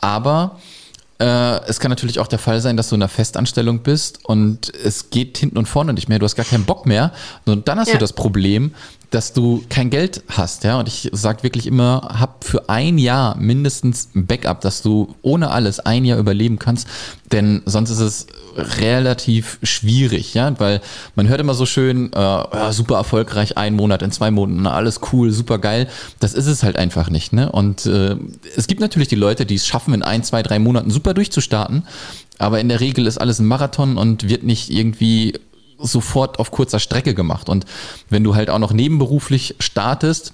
Aber 0.00 0.58
es 1.16 1.78
kann 1.78 1.90
natürlich 1.90 2.18
auch 2.18 2.26
der 2.26 2.40
Fall 2.40 2.60
sein, 2.60 2.76
dass 2.76 2.88
du 2.88 2.96
in 2.96 3.02
einer 3.02 3.08
Festanstellung 3.08 3.80
bist 3.80 4.24
und 4.24 4.74
es 4.74 5.10
geht 5.10 5.38
hinten 5.38 5.56
und 5.56 5.66
vorne 5.66 5.92
nicht 5.92 6.08
mehr. 6.08 6.18
Du 6.18 6.24
hast 6.24 6.34
gar 6.34 6.44
keinen 6.44 6.64
Bock 6.64 6.86
mehr. 6.86 7.12
Und 7.46 7.68
dann 7.68 7.78
hast 7.78 7.88
ja. 7.88 7.94
du 7.94 8.00
das 8.00 8.12
Problem, 8.12 8.74
dass 9.10 9.32
du 9.32 9.62
kein 9.68 9.90
Geld 9.90 10.22
hast, 10.28 10.64
ja. 10.64 10.78
Und 10.78 10.88
ich 10.88 11.10
sage 11.12 11.42
wirklich 11.42 11.66
immer, 11.66 12.16
hab 12.18 12.44
für 12.44 12.68
ein 12.68 12.98
Jahr 12.98 13.36
mindestens 13.36 14.08
ein 14.14 14.26
Backup, 14.26 14.60
dass 14.60 14.82
du 14.82 15.14
ohne 15.22 15.50
alles 15.50 15.80
ein 15.80 16.04
Jahr 16.04 16.18
überleben 16.18 16.58
kannst, 16.58 16.88
denn 17.32 17.62
sonst 17.64 17.90
ist 17.90 18.00
es 18.00 18.26
relativ 18.56 19.58
schwierig, 19.62 20.34
ja, 20.34 20.58
weil 20.60 20.80
man 21.14 21.28
hört 21.28 21.40
immer 21.40 21.54
so 21.54 21.66
schön, 21.66 22.12
äh, 22.12 22.16
ja, 22.18 22.72
super 22.72 22.96
erfolgreich, 22.96 23.56
ein 23.56 23.74
Monat, 23.74 24.02
in 24.02 24.12
zwei 24.12 24.30
Monaten, 24.30 24.66
alles 24.66 25.00
cool, 25.12 25.32
super 25.32 25.58
geil. 25.58 25.88
Das 26.20 26.34
ist 26.34 26.46
es 26.46 26.62
halt 26.62 26.76
einfach 26.76 27.10
nicht, 27.10 27.32
ne? 27.32 27.50
Und 27.50 27.86
äh, 27.86 28.16
es 28.56 28.66
gibt 28.66 28.80
natürlich 28.80 29.08
die 29.08 29.16
Leute, 29.16 29.46
die 29.46 29.56
es 29.56 29.66
schaffen, 29.66 29.94
in 29.94 30.02
ein, 30.02 30.22
zwei, 30.22 30.42
drei 30.42 30.58
Monaten 30.58 30.90
super 30.90 31.14
durchzustarten. 31.14 31.84
Aber 32.38 32.60
in 32.60 32.68
der 32.68 32.80
Regel 32.80 33.06
ist 33.06 33.18
alles 33.18 33.38
ein 33.38 33.46
Marathon 33.46 33.96
und 33.96 34.28
wird 34.28 34.42
nicht 34.42 34.70
irgendwie 34.70 35.34
sofort 35.84 36.38
auf 36.38 36.50
kurzer 36.50 36.80
Strecke 36.80 37.14
gemacht. 37.14 37.48
Und 37.48 37.64
wenn 38.10 38.24
du 38.24 38.34
halt 38.34 38.50
auch 38.50 38.58
noch 38.58 38.72
nebenberuflich 38.72 39.54
startest, 39.60 40.32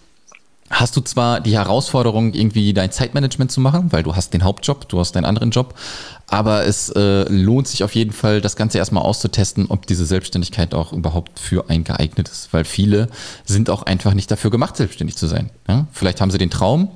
hast 0.70 0.96
du 0.96 1.00
zwar 1.00 1.40
die 1.40 1.54
Herausforderung, 1.54 2.32
irgendwie 2.32 2.72
dein 2.72 2.92
Zeitmanagement 2.92 3.50
zu 3.50 3.60
machen, 3.60 3.92
weil 3.92 4.04
du 4.04 4.14
hast 4.14 4.32
den 4.32 4.44
Hauptjob, 4.44 4.88
du 4.88 5.00
hast 5.00 5.12
deinen 5.12 5.24
anderen 5.24 5.50
Job, 5.50 5.74
aber 6.28 6.64
es 6.64 6.90
äh, 6.90 7.24
lohnt 7.28 7.66
sich 7.66 7.82
auf 7.82 7.94
jeden 7.96 8.12
Fall, 8.12 8.40
das 8.40 8.54
Ganze 8.54 8.78
erstmal 8.78 9.02
auszutesten, 9.02 9.66
ob 9.68 9.86
diese 9.86 10.06
Selbstständigkeit 10.06 10.72
auch 10.72 10.92
überhaupt 10.92 11.40
für 11.40 11.68
einen 11.68 11.82
geeignet 11.82 12.28
ist, 12.28 12.52
weil 12.52 12.64
viele 12.64 13.08
sind 13.44 13.68
auch 13.68 13.82
einfach 13.82 14.14
nicht 14.14 14.30
dafür 14.30 14.50
gemacht, 14.50 14.76
selbstständig 14.76 15.16
zu 15.16 15.26
sein. 15.26 15.50
Ja? 15.68 15.86
Vielleicht 15.92 16.20
haben 16.20 16.30
sie 16.30 16.38
den 16.38 16.50
Traum, 16.50 16.92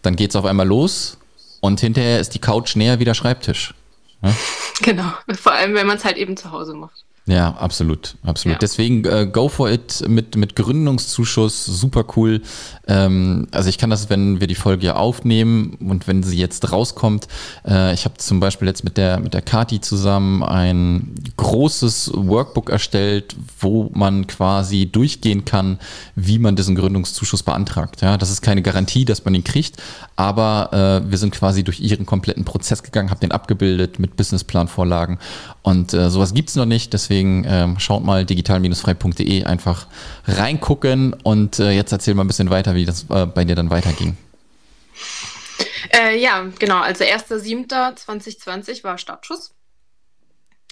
dann 0.00 0.16
geht 0.16 0.30
es 0.30 0.36
auf 0.36 0.46
einmal 0.46 0.66
los 0.66 1.18
und 1.60 1.80
hinterher 1.80 2.20
ist 2.20 2.34
die 2.34 2.38
Couch 2.38 2.76
näher 2.76 2.98
wie 2.98 3.04
der 3.04 3.14
Schreibtisch. 3.14 3.74
Ja? 4.22 4.34
Genau, 4.80 5.12
vor 5.38 5.52
allem 5.52 5.74
wenn 5.74 5.86
man 5.86 5.96
es 5.96 6.04
halt 6.04 6.16
eben 6.16 6.36
zu 6.36 6.50
Hause 6.50 6.72
macht. 6.72 7.04
Ja, 7.28 7.50
absolut, 7.58 8.16
absolut. 8.22 8.54
Ja. 8.54 8.58
Deswegen 8.58 9.04
äh, 9.04 9.28
go 9.30 9.50
for 9.50 9.70
it 9.70 10.02
mit, 10.08 10.34
mit 10.34 10.56
Gründungszuschuss, 10.56 11.66
super 11.66 12.06
cool. 12.16 12.40
Ähm, 12.86 13.48
also 13.50 13.68
ich 13.68 13.76
kann 13.76 13.90
das, 13.90 14.08
wenn 14.08 14.40
wir 14.40 14.46
die 14.46 14.54
Folge 14.54 14.86
ja 14.86 14.96
aufnehmen 14.96 15.74
und 15.74 16.08
wenn 16.08 16.22
sie 16.22 16.38
jetzt 16.38 16.72
rauskommt, 16.72 17.28
äh, 17.66 17.92
ich 17.92 18.06
habe 18.06 18.16
zum 18.16 18.40
Beispiel 18.40 18.66
jetzt 18.66 18.82
mit 18.82 18.96
der, 18.96 19.20
mit 19.20 19.34
der 19.34 19.42
Kati 19.42 19.82
zusammen 19.82 20.42
ein 20.42 21.14
großes 21.36 22.12
Workbook 22.14 22.70
erstellt, 22.70 23.36
wo 23.60 23.90
man 23.92 24.26
quasi 24.26 24.86
durchgehen 24.86 25.44
kann, 25.44 25.78
wie 26.16 26.38
man 26.38 26.56
diesen 26.56 26.76
Gründungszuschuss 26.76 27.42
beantragt. 27.42 28.00
Ja, 28.00 28.16
das 28.16 28.30
ist 28.30 28.40
keine 28.40 28.62
Garantie, 28.62 29.04
dass 29.04 29.26
man 29.26 29.34
ihn 29.34 29.44
kriegt, 29.44 29.76
aber 30.16 31.02
äh, 31.04 31.10
wir 31.10 31.18
sind 31.18 31.34
quasi 31.34 31.62
durch 31.62 31.80
ihren 31.80 32.06
kompletten 32.06 32.46
Prozess 32.46 32.82
gegangen, 32.82 33.10
habe 33.10 33.20
den 33.20 33.32
abgebildet 33.32 33.98
mit 33.98 34.16
Businessplanvorlagen 34.16 35.18
und 35.68 35.92
äh, 35.92 36.08
sowas 36.08 36.32
gibt's 36.32 36.56
noch 36.56 36.64
nicht, 36.64 36.94
deswegen 36.94 37.44
ähm, 37.46 37.78
schaut 37.78 38.02
mal 38.02 38.24
digital-frei.de 38.24 39.44
einfach 39.44 39.86
reingucken 40.26 41.12
und 41.12 41.58
äh, 41.58 41.72
jetzt 41.72 41.92
erzähl 41.92 42.14
mal 42.14 42.24
ein 42.24 42.26
bisschen 42.26 42.48
weiter, 42.48 42.74
wie 42.74 42.86
das 42.86 43.04
äh, 43.10 43.26
bei 43.26 43.44
dir 43.44 43.54
dann 43.54 43.68
weiterging. 43.68 44.16
Äh, 45.92 46.18
ja, 46.18 46.46
genau. 46.58 46.78
Also 46.80 47.04
1.7.2020 47.04 48.82
war 48.82 48.96
Startschuss. 48.96 49.54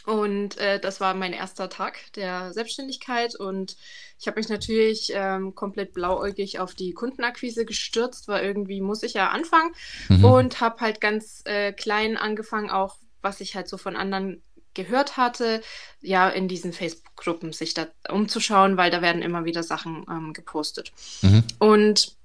Und 0.06 0.56
äh, 0.56 0.80
das 0.80 0.98
war 1.00 1.12
mein 1.12 1.34
erster 1.34 1.68
Tag 1.68 1.98
der 2.14 2.54
Selbstständigkeit. 2.54 3.34
Und 3.34 3.76
ich 4.18 4.26
habe 4.26 4.40
mich 4.40 4.48
natürlich 4.48 5.12
ähm, 5.12 5.54
komplett 5.54 5.92
blauäugig 5.92 6.58
auf 6.58 6.74
die 6.74 6.94
Kundenakquise 6.94 7.66
gestürzt, 7.66 8.28
weil 8.28 8.46
irgendwie 8.46 8.80
muss 8.80 9.02
ich 9.02 9.12
ja 9.12 9.28
anfangen. 9.28 9.72
Mhm. 10.08 10.24
Und 10.24 10.60
habe 10.62 10.80
halt 10.80 11.02
ganz 11.02 11.42
äh, 11.44 11.74
klein 11.74 12.16
angefangen, 12.16 12.70
auch 12.70 12.96
was 13.20 13.42
ich 13.42 13.56
halt 13.56 13.68
so 13.68 13.76
von 13.76 13.94
anderen 13.94 14.42
gehört 14.76 15.16
hatte, 15.16 15.62
ja, 16.00 16.28
in 16.28 16.46
diesen 16.46 16.72
Facebook-Gruppen 16.72 17.52
sich 17.52 17.74
da 17.74 17.88
umzuschauen, 18.08 18.76
weil 18.76 18.92
da 18.92 19.02
werden 19.02 19.22
immer 19.22 19.44
wieder 19.44 19.64
Sachen 19.64 20.06
ähm, 20.08 20.32
gepostet. 20.32 20.92
Mhm. 21.22 21.42
Und 21.58 22.16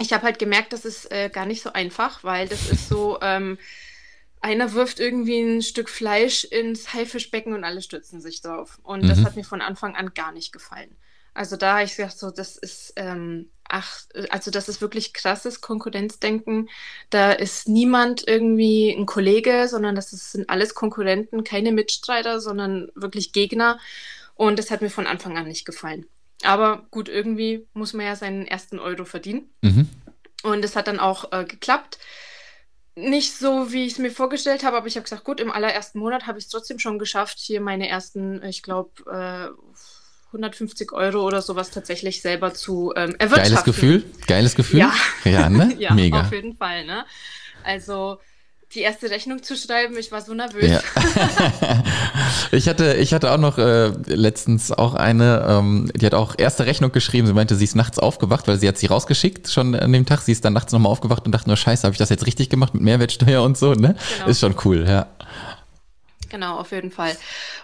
ich 0.00 0.12
habe 0.12 0.24
halt 0.24 0.38
gemerkt, 0.38 0.72
das 0.72 0.84
ist 0.84 1.12
äh, 1.12 1.30
gar 1.32 1.46
nicht 1.46 1.62
so 1.62 1.72
einfach, 1.72 2.24
weil 2.24 2.48
das 2.48 2.68
ist 2.68 2.88
so, 2.88 3.18
ähm, 3.22 3.58
einer 4.40 4.72
wirft 4.72 5.00
irgendwie 5.00 5.40
ein 5.40 5.62
Stück 5.62 5.88
Fleisch 5.88 6.44
ins 6.44 6.92
Haifischbecken 6.92 7.54
und 7.54 7.64
alle 7.64 7.82
stürzen 7.82 8.20
sich 8.20 8.40
drauf. 8.40 8.78
Und 8.82 9.04
mhm. 9.04 9.08
das 9.08 9.24
hat 9.24 9.36
mir 9.36 9.44
von 9.44 9.60
Anfang 9.60 9.96
an 9.96 10.14
gar 10.14 10.32
nicht 10.32 10.52
gefallen. 10.52 10.96
Also 11.38 11.56
da 11.56 11.74
habe 11.74 11.84
ich 11.84 11.94
gesagt, 11.94 12.18
so, 12.18 12.32
das 12.32 12.56
ist, 12.56 12.94
ähm, 12.96 13.48
ach, 13.68 14.00
also 14.30 14.50
das 14.50 14.68
ist 14.68 14.80
wirklich 14.80 15.12
krasses 15.12 15.60
Konkurrenzdenken. 15.60 16.68
Da 17.10 17.30
ist 17.30 17.68
niemand 17.68 18.26
irgendwie 18.26 18.90
ein 18.90 19.06
Kollege, 19.06 19.68
sondern 19.68 19.94
das 19.94 20.12
ist, 20.12 20.32
sind 20.32 20.50
alles 20.50 20.74
Konkurrenten, 20.74 21.44
keine 21.44 21.70
Mitstreiter, 21.70 22.40
sondern 22.40 22.90
wirklich 22.96 23.32
Gegner. 23.32 23.78
Und 24.34 24.58
das 24.58 24.72
hat 24.72 24.82
mir 24.82 24.90
von 24.90 25.06
Anfang 25.06 25.38
an 25.38 25.46
nicht 25.46 25.64
gefallen. 25.64 26.06
Aber 26.42 26.88
gut, 26.90 27.08
irgendwie 27.08 27.68
muss 27.72 27.92
man 27.92 28.06
ja 28.06 28.16
seinen 28.16 28.44
ersten 28.44 28.80
Euro 28.80 29.04
verdienen. 29.04 29.48
Mhm. 29.62 29.88
Und 30.42 30.64
es 30.64 30.74
hat 30.74 30.88
dann 30.88 30.98
auch 30.98 31.30
äh, 31.30 31.44
geklappt. 31.44 32.00
Nicht 32.96 33.36
so, 33.36 33.70
wie 33.70 33.86
ich 33.86 33.92
es 33.92 33.98
mir 33.98 34.10
vorgestellt 34.10 34.64
habe, 34.64 34.76
aber 34.76 34.88
ich 34.88 34.96
habe 34.96 35.04
gesagt, 35.04 35.22
gut, 35.22 35.38
im 35.38 35.52
allerersten 35.52 36.00
Monat 36.00 36.26
habe 36.26 36.40
ich 36.40 36.46
es 36.46 36.50
trotzdem 36.50 36.80
schon 36.80 36.98
geschafft, 36.98 37.38
hier 37.38 37.60
meine 37.60 37.88
ersten, 37.88 38.42
ich 38.42 38.64
glaube, 38.64 38.90
äh, 39.08 39.50
150 40.28 40.92
Euro 40.92 41.26
oder 41.26 41.40
sowas 41.42 41.70
tatsächlich 41.70 42.20
selber 42.20 42.52
zu 42.52 42.92
ähm, 42.96 43.14
erwirtschaften. 43.18 43.54
Geiles 43.54 43.64
Gefühl, 43.64 44.04
geiles 44.26 44.54
Gefühl. 44.54 44.80
Ja, 44.80 44.92
ja, 45.24 45.48
ne? 45.48 45.74
ja 45.78 45.94
Mega. 45.94 46.20
auf 46.20 46.32
jeden 46.32 46.56
Fall. 46.56 46.84
Ne? 46.84 47.04
Also 47.64 48.18
die 48.74 48.80
erste 48.80 49.10
Rechnung 49.10 49.42
zu 49.42 49.56
schreiben, 49.56 49.96
ich 49.96 50.12
war 50.12 50.20
so 50.20 50.34
nervös. 50.34 50.70
Ja. 50.70 50.80
ich, 52.52 52.68
hatte, 52.68 52.94
ich 52.94 53.14
hatte 53.14 53.32
auch 53.32 53.38
noch 53.38 53.56
äh, 53.56 53.88
letztens 54.06 54.70
auch 54.72 54.92
eine, 54.92 55.46
ähm, 55.48 55.90
die 55.94 56.04
hat 56.04 56.12
auch 56.12 56.34
erste 56.36 56.66
Rechnung 56.66 56.92
geschrieben. 56.92 57.26
Sie 57.26 57.32
meinte, 57.32 57.56
sie 57.56 57.64
ist 57.64 57.76
nachts 57.76 57.98
aufgewacht, 57.98 58.46
weil 58.46 58.58
sie 58.58 58.68
hat 58.68 58.76
sie 58.76 58.86
rausgeschickt 58.86 59.48
schon 59.50 59.74
an 59.74 59.92
dem 59.92 60.04
Tag. 60.04 60.20
Sie 60.20 60.32
ist 60.32 60.44
dann 60.44 60.52
nachts 60.52 60.72
nochmal 60.72 60.92
aufgewacht 60.92 61.24
und 61.24 61.32
dachte 61.32 61.48
nur, 61.48 61.56
scheiße, 61.56 61.84
habe 61.84 61.94
ich 61.94 61.98
das 61.98 62.10
jetzt 62.10 62.26
richtig 62.26 62.50
gemacht 62.50 62.74
mit 62.74 62.82
Mehrwertsteuer 62.82 63.42
und 63.42 63.56
so, 63.56 63.72
ne? 63.72 63.96
Genau. 64.18 64.28
Ist 64.28 64.40
schon 64.40 64.54
cool, 64.66 64.84
ja. 64.86 65.06
Genau, 66.28 66.58
auf 66.58 66.72
jeden 66.72 66.90
Fall. 66.90 67.16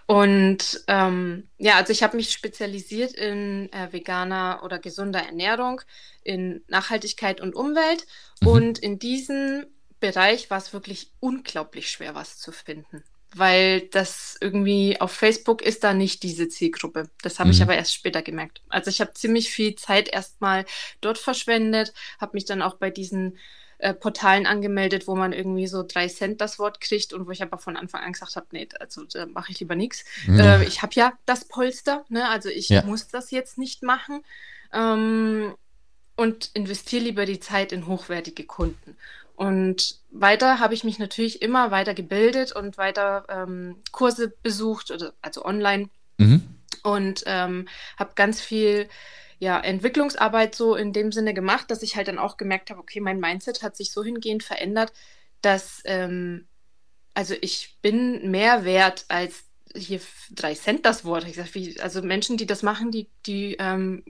Und 0.07 0.85
ähm, 0.87 1.49
ja, 1.59 1.77
also 1.77 1.93
ich 1.93 2.03
habe 2.03 2.17
mich 2.17 2.33
spezialisiert 2.33 3.13
in 3.13 3.73
äh, 3.73 3.93
veganer 3.93 4.61
oder 4.65 4.79
gesunder 4.79 5.21
Ernährung, 5.21 5.81
in 6.23 6.63
Nachhaltigkeit 6.69 7.41
und 7.41 7.55
Umwelt. 7.55 8.07
Mhm. 8.41 8.49
Und 8.49 8.79
in 8.79 8.99
diesem 8.99 9.67
Bereich 10.01 10.51
war 10.51 10.59
es 10.59 10.73
wirklich 10.73 11.13
unglaublich 11.21 11.91
schwer, 11.91 12.15
was 12.15 12.39
zu 12.39 12.53
finden. 12.53 13.05
Weil 13.37 13.83
das 13.89 14.37
irgendwie 14.41 15.01
auf 15.01 15.11
Facebook 15.11 15.61
ist 15.61 15.83
da 15.83 15.93
nicht 15.93 16.23
diese 16.23 16.49
Zielgruppe. 16.49 17.11
Das 17.23 17.39
habe 17.39 17.49
mhm. 17.49 17.55
ich 17.55 17.63
aber 17.63 17.75
erst 17.75 17.95
später 17.95 18.23
gemerkt. 18.23 18.63
Also 18.69 18.91
ich 18.91 19.01
habe 19.01 19.15
ziemlich 19.15 19.51
viel 19.51 19.75
Zeit 19.75 20.09
erstmal 20.09 20.65
dort 21.01 21.19
verschwendet, 21.19 21.93
habe 22.21 22.33
mich 22.35 22.45
dann 22.45 22.63
auch 22.63 22.75
bei 22.75 22.91
diesen 22.91 23.39
äh, 23.85 23.93
Portalen 23.93 24.47
angemeldet, 24.47 25.07
wo 25.07 25.15
man 25.15 25.35
irgendwie 25.35 25.67
so 25.67 25.85
drei 25.87 26.09
Cent 26.09 26.41
das 26.41 26.59
Wort 26.59 26.81
kriegt 26.81 27.13
und 27.13 27.27
wo 27.27 27.33
ich 27.33 27.43
aber 27.43 27.59
von 27.59 27.77
Anfang 27.77 28.01
an 28.01 28.15
gesagt 28.15 28.35
habe, 28.35 28.47
nee, 28.53 28.67
also 28.81 29.05
da 29.05 29.27
mache 29.27 29.53
ich 29.53 29.61
lieber 29.61 29.75
nichts. 29.75 30.07
Ja. 30.27 30.57
Äh, 30.57 30.65
ich 30.65 30.81
habe 30.81 30.95
ja 30.95 31.13
das 31.27 31.45
Polster, 31.45 32.07
ne? 32.09 32.27
also 32.31 32.49
ich 32.49 32.71
ja. 32.71 32.83
muss 32.83 33.09
das 33.09 33.31
jetzt 33.31 33.59
nicht 33.59 33.83
machen 33.83 34.25
ähm, 34.73 35.55
und 36.17 36.51
investiere 36.55 37.05
lieber 37.05 37.27
die 37.27 37.41
Zeit 37.41 37.73
in 37.73 37.87
hochwertige 37.87 38.45
Kunden. 38.45 38.97
Und 39.37 39.99
weiter 40.11 40.61
habe 40.61 40.73
ich 40.73 40.85
mich 40.85 40.99
natürlich 40.99 41.43
immer 41.43 41.71
weiter 41.71 41.93
gebildet 41.93 42.53
und 42.53 42.79
weiter 42.79 43.27
ähm, 43.29 43.77
Kurse 43.93 44.33
besucht, 44.43 44.95
also 45.21 45.45
online. 45.45 45.91
Mhm. 46.17 46.43
Und 46.83 47.25
ähm, 47.27 47.69
habe 47.99 48.13
ganz 48.15 48.41
viel 48.41 48.89
ja, 49.45 49.61
Entwicklungsarbeit 49.61 50.55
so 50.55 50.75
in 50.75 50.95
dem 50.95 51.13
Sinne 51.13 51.35
gemacht, 51.35 51.71
dass 51.71 51.83
ich 51.83 51.97
halt 51.97 52.09
dann 52.09 52.19
auch 52.19 52.39
gemerkt 52.39 52.71
habe, 52.71 52.81
okay, 52.81 53.01
mein 53.01 53.21
Mindset 53.21 53.63
hat 53.63 53.77
sich 53.77 53.93
so 53.93 54.03
hingehend 54.03 54.43
verändert, 54.43 54.93
dass 55.43 55.83
ähm, 55.85 56.49
also 57.13 57.35
ich 57.43 57.77
bin 57.83 58.31
mehr 58.31 58.65
wert 58.65 59.05
als 59.09 59.45
hier 59.77 60.01
drei 60.31 60.55
Cent 60.55 60.87
das 60.87 61.05
Wort. 61.05 61.27
Ich 61.27 61.37
sag, 61.37 61.55
wie, 61.55 61.79
also 61.81 62.01
Menschen, 62.01 62.37
die 62.37 62.47
das 62.47 62.63
machen, 62.63 62.91
die, 62.91 63.09
die, 63.27 63.57
ähm, 63.59 64.05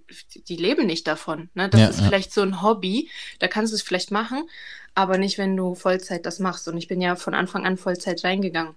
die 0.48 0.56
leben 0.56 0.86
nicht 0.86 1.06
davon. 1.06 1.50
Ne? 1.54 1.68
Das 1.68 1.80
ja, 1.80 1.88
ist 1.88 2.00
ja. 2.00 2.06
vielleicht 2.06 2.32
so 2.32 2.42
ein 2.42 2.62
Hobby, 2.62 3.10
da 3.40 3.48
kannst 3.48 3.72
du 3.72 3.74
es 3.74 3.82
vielleicht 3.82 4.10
machen, 4.10 4.48
aber 4.94 5.18
nicht, 5.18 5.38
wenn 5.38 5.56
du 5.56 5.74
Vollzeit 5.74 6.26
das 6.26 6.38
machst. 6.38 6.68
Und 6.68 6.76
ich 6.76 6.86
bin 6.86 7.00
ja 7.00 7.16
von 7.16 7.34
Anfang 7.34 7.66
an 7.66 7.76
Vollzeit 7.76 8.22
reingegangen. 8.24 8.76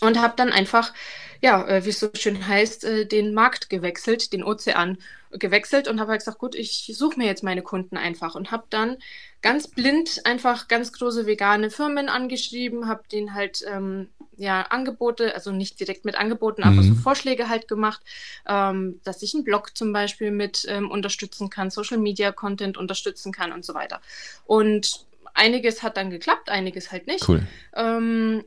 Und 0.00 0.20
habe 0.20 0.34
dann 0.36 0.50
einfach, 0.50 0.94
ja, 1.42 1.66
äh, 1.66 1.84
wie 1.84 1.90
es 1.90 2.00
so 2.00 2.10
schön 2.14 2.46
heißt, 2.46 2.84
äh, 2.84 3.06
den 3.06 3.34
Markt 3.34 3.68
gewechselt, 3.68 4.32
den 4.32 4.44
Ozean 4.44 4.98
gewechselt 5.32 5.88
und 5.88 6.00
habe 6.00 6.12
halt 6.12 6.20
gesagt, 6.20 6.38
gut, 6.38 6.54
ich 6.54 6.90
suche 6.94 7.18
mir 7.18 7.26
jetzt 7.26 7.44
meine 7.44 7.62
Kunden 7.62 7.96
einfach 7.96 8.34
und 8.34 8.50
habe 8.50 8.64
dann 8.70 8.96
ganz 9.42 9.68
blind 9.68 10.22
einfach 10.24 10.68
ganz 10.68 10.92
große 10.92 11.26
vegane 11.26 11.70
Firmen 11.70 12.08
angeschrieben, 12.08 12.88
habe 12.88 13.02
denen 13.10 13.34
halt 13.34 13.64
ähm, 13.66 14.08
ja 14.36 14.62
Angebote, 14.62 15.34
also 15.34 15.52
nicht 15.52 15.78
direkt 15.78 16.04
mit 16.04 16.16
Angeboten, 16.16 16.64
aber 16.64 16.82
so 16.82 16.90
mhm. 16.90 16.96
Vorschläge 16.96 17.48
halt 17.48 17.68
gemacht, 17.68 18.00
ähm, 18.48 19.00
dass 19.04 19.22
ich 19.22 19.34
einen 19.34 19.44
Blog 19.44 19.76
zum 19.76 19.92
Beispiel 19.92 20.30
mit 20.30 20.66
ähm, 20.68 20.90
unterstützen 20.90 21.48
kann, 21.48 21.70
Social 21.70 21.98
Media 21.98 22.32
Content 22.32 22.76
unterstützen 22.76 23.32
kann 23.32 23.52
und 23.52 23.64
so 23.64 23.74
weiter. 23.74 24.00
Und 24.46 25.06
einiges 25.34 25.82
hat 25.82 25.96
dann 25.96 26.10
geklappt, 26.10 26.48
einiges 26.48 26.90
halt 26.90 27.06
nicht. 27.06 27.28
Cool. 27.28 27.46
Ähm, 27.74 28.44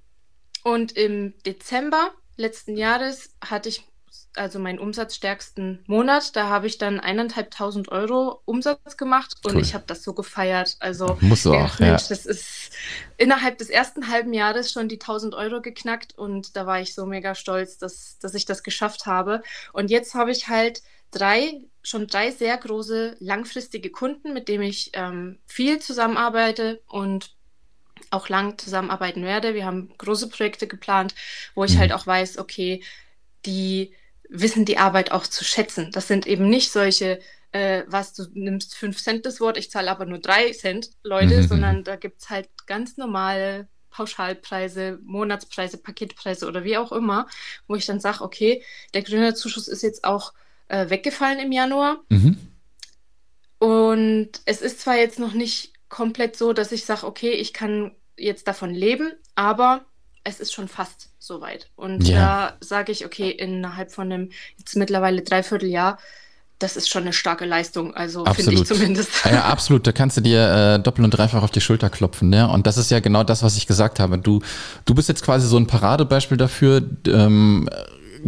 und 0.63 0.93
im 0.93 1.33
Dezember 1.45 2.11
letzten 2.37 2.77
Jahres 2.77 3.35
hatte 3.41 3.69
ich 3.69 3.85
also 4.35 4.59
meinen 4.59 4.79
umsatzstärksten 4.79 5.83
Monat. 5.87 6.35
Da 6.35 6.47
habe 6.49 6.67
ich 6.67 6.77
dann 6.77 6.99
eineinhalbtausend 6.99 7.89
Euro 7.89 8.41
Umsatz 8.45 8.97
gemacht 8.97 9.35
und 9.45 9.55
cool. 9.55 9.61
ich 9.61 9.73
habe 9.73 9.83
das 9.87 10.03
so 10.03 10.13
gefeiert. 10.13 10.77
Also 10.79 11.17
Muss 11.21 11.45
auch, 11.45 11.79
Mensch, 11.79 12.03
ja. 12.03 12.07
das 12.09 12.25
ist 12.25 12.71
innerhalb 13.17 13.57
des 13.57 13.69
ersten 13.69 14.09
halben 14.09 14.33
Jahres 14.33 14.71
schon 14.71 14.87
die 14.87 14.99
1000 14.99 15.35
Euro 15.35 15.61
geknackt 15.61 16.17
und 16.17 16.55
da 16.55 16.65
war 16.65 16.81
ich 16.81 16.93
so 16.93 17.05
mega 17.05 17.35
stolz, 17.35 17.77
dass, 17.77 18.17
dass 18.19 18.33
ich 18.33 18.45
das 18.45 18.63
geschafft 18.63 19.05
habe. 19.05 19.43
Und 19.71 19.91
jetzt 19.91 20.15
habe 20.15 20.31
ich 20.31 20.47
halt 20.47 20.81
drei, 21.11 21.61
schon 21.83 22.07
drei 22.07 22.31
sehr 22.31 22.57
große 22.57 23.17
langfristige 23.19 23.91
Kunden, 23.91 24.33
mit 24.33 24.47
denen 24.47 24.63
ich 24.63 24.91
ähm, 24.93 25.39
viel 25.45 25.79
zusammenarbeite 25.79 26.81
und 26.87 27.35
auch 28.11 28.29
lang 28.29 28.57
zusammenarbeiten 28.57 29.23
werde. 29.23 29.53
Wir 29.53 29.65
haben 29.65 29.91
große 29.97 30.29
Projekte 30.29 30.67
geplant, 30.67 31.15
wo 31.55 31.63
ich 31.63 31.75
mhm. 31.75 31.79
halt 31.79 31.93
auch 31.93 32.07
weiß, 32.07 32.37
okay, 32.37 32.83
die 33.45 33.93
wissen 34.29 34.65
die 34.65 34.77
Arbeit 34.77 35.11
auch 35.11 35.27
zu 35.27 35.43
schätzen. 35.43 35.91
Das 35.91 36.07
sind 36.07 36.25
eben 36.25 36.49
nicht 36.49 36.71
solche, 36.71 37.19
äh, 37.51 37.83
was 37.87 38.13
du 38.13 38.25
nimmst 38.33 38.75
fünf 38.75 39.01
Cent 39.01 39.25
das 39.25 39.39
Wort, 39.39 39.57
ich 39.57 39.69
zahle 39.69 39.91
aber 39.91 40.05
nur 40.05 40.19
drei 40.19 40.51
Cent 40.51 40.89
Leute, 41.03 41.41
mhm. 41.41 41.47
sondern 41.47 41.83
da 41.83 41.95
gibt 41.95 42.21
es 42.21 42.29
halt 42.29 42.49
ganz 42.65 42.97
normale 42.97 43.67
Pauschalpreise, 43.91 44.99
Monatspreise, 45.03 45.77
Paketpreise 45.77 46.47
oder 46.47 46.63
wie 46.63 46.77
auch 46.77 46.91
immer, 46.91 47.27
wo 47.67 47.75
ich 47.75 47.85
dann 47.85 47.99
sage, 47.99 48.21
okay, 48.21 48.63
der 48.93 49.03
Gründerzuschuss 49.03 49.67
ist 49.67 49.83
jetzt 49.83 50.03
auch 50.03 50.33
äh, 50.67 50.89
weggefallen 50.89 51.39
im 51.39 51.51
Januar. 51.51 52.01
Mhm. 52.09 52.37
Und 53.59 54.29
es 54.45 54.61
ist 54.61 54.81
zwar 54.81 54.97
jetzt 54.97 55.19
noch 55.19 55.33
nicht 55.33 55.73
komplett 55.89 56.35
so, 56.35 56.53
dass 56.53 56.71
ich 56.71 56.85
sage, 56.85 57.05
okay, 57.05 57.31
ich 57.31 57.53
kann 57.53 57.91
jetzt 58.17 58.47
davon 58.47 58.73
leben, 58.73 59.11
aber 59.35 59.81
es 60.23 60.39
ist 60.39 60.53
schon 60.53 60.67
fast 60.67 61.09
soweit. 61.19 61.69
Und 61.75 62.07
ja. 62.07 62.17
da 62.17 62.57
sage 62.59 62.91
ich, 62.91 63.05
okay, 63.05 63.29
innerhalb 63.29 63.91
von 63.91 64.11
einem 64.11 64.29
jetzt 64.57 64.75
mittlerweile 64.75 65.21
Dreivierteljahr, 65.21 65.97
das 66.59 66.77
ist 66.77 66.89
schon 66.89 67.03
eine 67.03 67.13
starke 67.13 67.45
Leistung, 67.45 67.93
also 67.93 68.23
finde 68.25 68.53
ich 68.53 68.65
zumindest. 68.65 69.25
Ja, 69.25 69.31
ja, 69.31 69.43
absolut. 69.45 69.85
Da 69.85 69.91
kannst 69.91 70.15
du 70.15 70.21
dir 70.21 70.75
äh, 70.75 70.79
doppelt 70.79 71.03
und 71.03 71.11
dreifach 71.11 71.43
auf 71.43 71.51
die 71.51 71.59
Schulter 71.59 71.89
klopfen. 71.89 72.29
Ne? 72.29 72.49
Und 72.49 72.67
das 72.67 72.77
ist 72.77 72.89
ja 72.89 73.01
genau 73.01 73.23
das, 73.23 73.43
was 73.43 73.57
ich 73.57 73.67
gesagt 73.67 73.99
habe. 73.99 74.17
Du, 74.17 74.41
du 74.85 74.95
bist 74.95 75.09
jetzt 75.09 75.23
quasi 75.23 75.45
so 75.47 75.57
ein 75.57 75.67
Paradebeispiel 75.67 76.37
dafür, 76.37 76.81
ähm, 77.07 77.69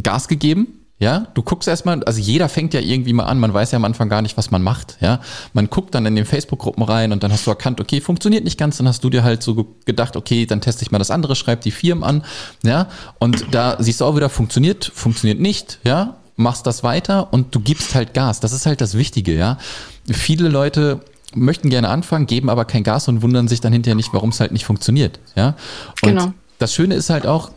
Gas 0.01 0.27
gegeben, 0.27 0.84
ja, 0.97 1.27
du 1.33 1.43
guckst 1.43 1.67
erstmal, 1.67 2.01
also 2.05 2.21
jeder 2.21 2.47
fängt 2.47 2.73
ja 2.73 2.79
irgendwie 2.79 3.11
mal 3.11 3.25
an, 3.25 3.37
man 3.37 3.53
weiß 3.53 3.71
ja 3.71 3.75
am 3.75 3.83
Anfang 3.83 4.07
gar 4.07 4.21
nicht, 4.21 4.37
was 4.37 4.49
man 4.51 4.63
macht, 4.63 4.97
ja. 5.01 5.19
Man 5.51 5.69
guckt 5.69 5.93
dann 5.93 6.05
in 6.05 6.15
den 6.15 6.23
Facebook-Gruppen 6.23 6.83
rein 6.83 7.11
und 7.11 7.21
dann 7.21 7.33
hast 7.33 7.45
du 7.45 7.51
erkannt, 7.51 7.81
okay, 7.81 7.99
funktioniert 7.99 8.45
nicht 8.45 8.57
ganz, 8.57 8.77
dann 8.77 8.87
hast 8.87 9.03
du 9.03 9.09
dir 9.09 9.23
halt 9.23 9.43
so 9.43 9.75
gedacht, 9.83 10.15
okay, 10.15 10.45
dann 10.45 10.61
teste 10.61 10.83
ich 10.83 10.91
mal 10.91 10.97
das 10.97 11.11
andere, 11.11 11.35
schreib 11.35 11.61
die 11.61 11.71
Firmen 11.71 12.05
an, 12.05 12.23
ja. 12.63 12.87
Und 13.19 13.53
da 13.53 13.75
siehst 13.79 13.99
du 13.99 14.05
auch 14.05 14.15
wieder, 14.15 14.29
funktioniert, 14.29 14.89
funktioniert 14.93 15.41
nicht, 15.41 15.79
ja. 15.83 16.15
Machst 16.37 16.65
das 16.65 16.81
weiter 16.83 17.33
und 17.33 17.53
du 17.53 17.59
gibst 17.59 17.93
halt 17.93 18.13
Gas. 18.13 18.39
Das 18.39 18.53
ist 18.53 18.65
halt 18.65 18.79
das 18.79 18.97
Wichtige, 18.97 19.35
ja. 19.35 19.57
Viele 20.09 20.47
Leute 20.47 21.01
möchten 21.33 21.69
gerne 21.69 21.89
anfangen, 21.89 22.25
geben 22.25 22.49
aber 22.49 22.63
kein 22.63 22.83
Gas 22.83 23.09
und 23.09 23.21
wundern 23.21 23.49
sich 23.49 23.59
dann 23.59 23.73
hinterher 23.73 23.95
nicht, 23.95 24.13
warum 24.13 24.29
es 24.29 24.39
halt 24.39 24.53
nicht 24.53 24.65
funktioniert, 24.65 25.19
ja. 25.35 25.55
Und 26.01 26.09
genau. 26.09 26.33
das 26.57 26.73
Schöne 26.73 26.95
ist 26.95 27.09
halt 27.09 27.27
auch, 27.27 27.51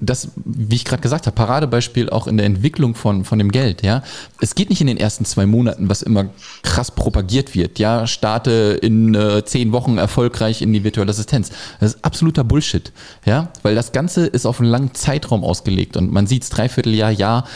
das, 0.00 0.28
wie 0.44 0.76
ich 0.76 0.84
gerade 0.84 1.02
gesagt 1.02 1.26
habe, 1.26 1.34
Paradebeispiel 1.34 2.10
auch 2.10 2.26
in 2.26 2.36
der 2.36 2.46
Entwicklung 2.46 2.94
von, 2.94 3.24
von 3.24 3.38
dem 3.38 3.50
Geld, 3.50 3.82
ja. 3.82 4.02
Es 4.40 4.54
geht 4.54 4.70
nicht 4.70 4.80
in 4.80 4.86
den 4.86 4.96
ersten 4.96 5.24
zwei 5.24 5.46
Monaten, 5.46 5.88
was 5.88 6.02
immer 6.02 6.26
krass 6.62 6.90
propagiert 6.90 7.54
wird, 7.54 7.78
ja. 7.78 8.06
Starte 8.06 8.78
in 8.80 9.14
äh, 9.14 9.44
zehn 9.44 9.72
Wochen 9.72 9.98
erfolgreich 9.98 10.62
in 10.62 10.72
die 10.72 10.84
virtuelle 10.84 11.10
Assistenz. 11.10 11.50
Das 11.80 11.94
ist 11.94 12.04
absoluter 12.04 12.44
Bullshit, 12.44 12.92
ja. 13.24 13.48
Weil 13.62 13.74
das 13.74 13.92
Ganze 13.92 14.26
ist 14.26 14.46
auf 14.46 14.60
einen 14.60 14.70
langen 14.70 14.94
Zeitraum 14.94 15.44
ausgelegt 15.44 15.96
und 15.96 16.12
man 16.12 16.26
sieht 16.26 16.42
es 16.42 16.50
Dreivierteljahr, 16.50 17.10
Jahr, 17.10 17.46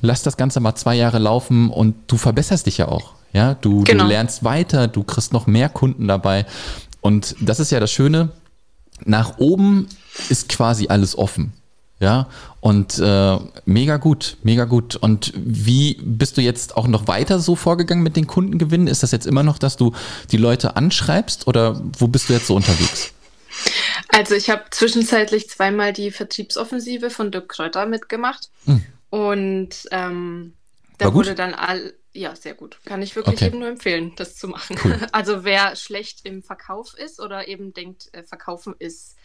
lass 0.00 0.22
das 0.22 0.36
Ganze 0.36 0.60
mal 0.60 0.74
zwei 0.74 0.94
Jahre 0.94 1.18
laufen 1.18 1.70
und 1.70 1.94
du 2.06 2.16
verbesserst 2.16 2.66
dich 2.66 2.78
ja 2.78 2.88
auch, 2.88 3.14
ja. 3.32 3.54
Du, 3.54 3.84
genau. 3.84 4.04
du 4.04 4.10
lernst 4.10 4.44
weiter, 4.44 4.88
du 4.88 5.02
kriegst 5.02 5.32
noch 5.32 5.46
mehr 5.46 5.68
Kunden 5.68 6.08
dabei 6.08 6.46
und 7.00 7.36
das 7.40 7.60
ist 7.60 7.70
ja 7.70 7.80
das 7.80 7.90
Schöne, 7.90 8.30
nach 9.04 9.38
oben 9.38 9.88
ist 10.28 10.48
quasi 10.48 10.88
alles 10.88 11.16
offen. 11.18 11.52
Ja, 12.00 12.28
und 12.60 12.98
äh, 12.98 13.38
mega 13.66 13.98
gut, 13.98 14.36
mega 14.42 14.64
gut. 14.64 14.96
Und 14.96 15.32
wie 15.36 15.98
bist 16.02 16.36
du 16.36 16.40
jetzt 16.40 16.76
auch 16.76 16.88
noch 16.88 17.06
weiter 17.06 17.38
so 17.38 17.54
vorgegangen 17.54 18.02
mit 18.02 18.16
den 18.16 18.26
Kundengewinnen? 18.26 18.88
Ist 18.88 19.02
das 19.02 19.12
jetzt 19.12 19.26
immer 19.26 19.42
noch, 19.42 19.58
dass 19.58 19.76
du 19.76 19.92
die 20.32 20.36
Leute 20.36 20.76
anschreibst 20.76 21.46
oder 21.46 21.80
wo 21.98 22.08
bist 22.08 22.28
du 22.28 22.32
jetzt 22.32 22.48
so 22.48 22.56
unterwegs? 22.56 23.12
Also 24.08 24.34
ich 24.34 24.50
habe 24.50 24.64
zwischenzeitlich 24.70 25.48
zweimal 25.48 25.92
die 25.92 26.10
Vertriebsoffensive 26.10 27.10
von 27.10 27.30
Dirk 27.30 27.48
Kräuter 27.48 27.86
mitgemacht 27.86 28.50
hm. 28.64 28.84
und 29.10 29.70
ähm, 29.90 30.52
da 30.98 31.14
wurde 31.14 31.34
dann 31.34 31.54
all, 31.54 31.94
ja, 32.12 32.34
sehr 32.36 32.54
gut. 32.54 32.78
Kann 32.84 33.02
ich 33.02 33.16
wirklich 33.16 33.36
okay. 33.36 33.46
eben 33.46 33.58
nur 33.58 33.68
empfehlen, 33.68 34.12
das 34.16 34.36
zu 34.36 34.48
machen. 34.48 34.76
Cool. 34.84 34.98
Also 35.12 35.44
wer 35.44 35.76
schlecht 35.76 36.20
im 36.24 36.42
Verkauf 36.42 36.94
ist 36.94 37.20
oder 37.20 37.48
eben 37.48 37.72
denkt, 37.72 38.08
äh, 38.12 38.22
Verkaufen 38.22 38.74
ist 38.78 39.16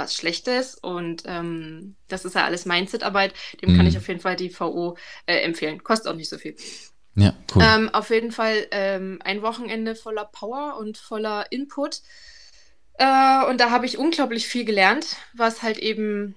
was 0.00 0.14
Schlechtes 0.14 0.74
und 0.74 1.22
ähm, 1.26 1.94
das 2.08 2.24
ist 2.24 2.34
ja 2.34 2.44
alles 2.44 2.64
Mindset-Arbeit. 2.64 3.34
Dem 3.62 3.72
mhm. 3.72 3.76
kann 3.76 3.86
ich 3.86 3.96
auf 3.96 4.08
jeden 4.08 4.20
Fall 4.20 4.34
die 4.34 4.52
VO 4.52 4.96
äh, 5.26 5.36
empfehlen. 5.42 5.84
Kostet 5.84 6.10
auch 6.10 6.16
nicht 6.16 6.30
so 6.30 6.38
viel. 6.38 6.56
Ja, 7.14 7.34
cool. 7.54 7.62
Ähm, 7.64 7.88
auf 7.90 8.10
jeden 8.10 8.32
Fall 8.32 8.66
ähm, 8.70 9.20
ein 9.22 9.42
Wochenende 9.42 9.94
voller 9.94 10.24
Power 10.24 10.76
und 10.78 10.98
voller 10.98 11.52
Input. 11.52 12.00
Äh, 12.94 13.44
und 13.48 13.60
da 13.60 13.70
habe 13.70 13.86
ich 13.86 13.98
unglaublich 13.98 14.46
viel 14.46 14.64
gelernt, 14.64 15.16
was 15.34 15.62
halt 15.62 15.78
eben 15.78 16.34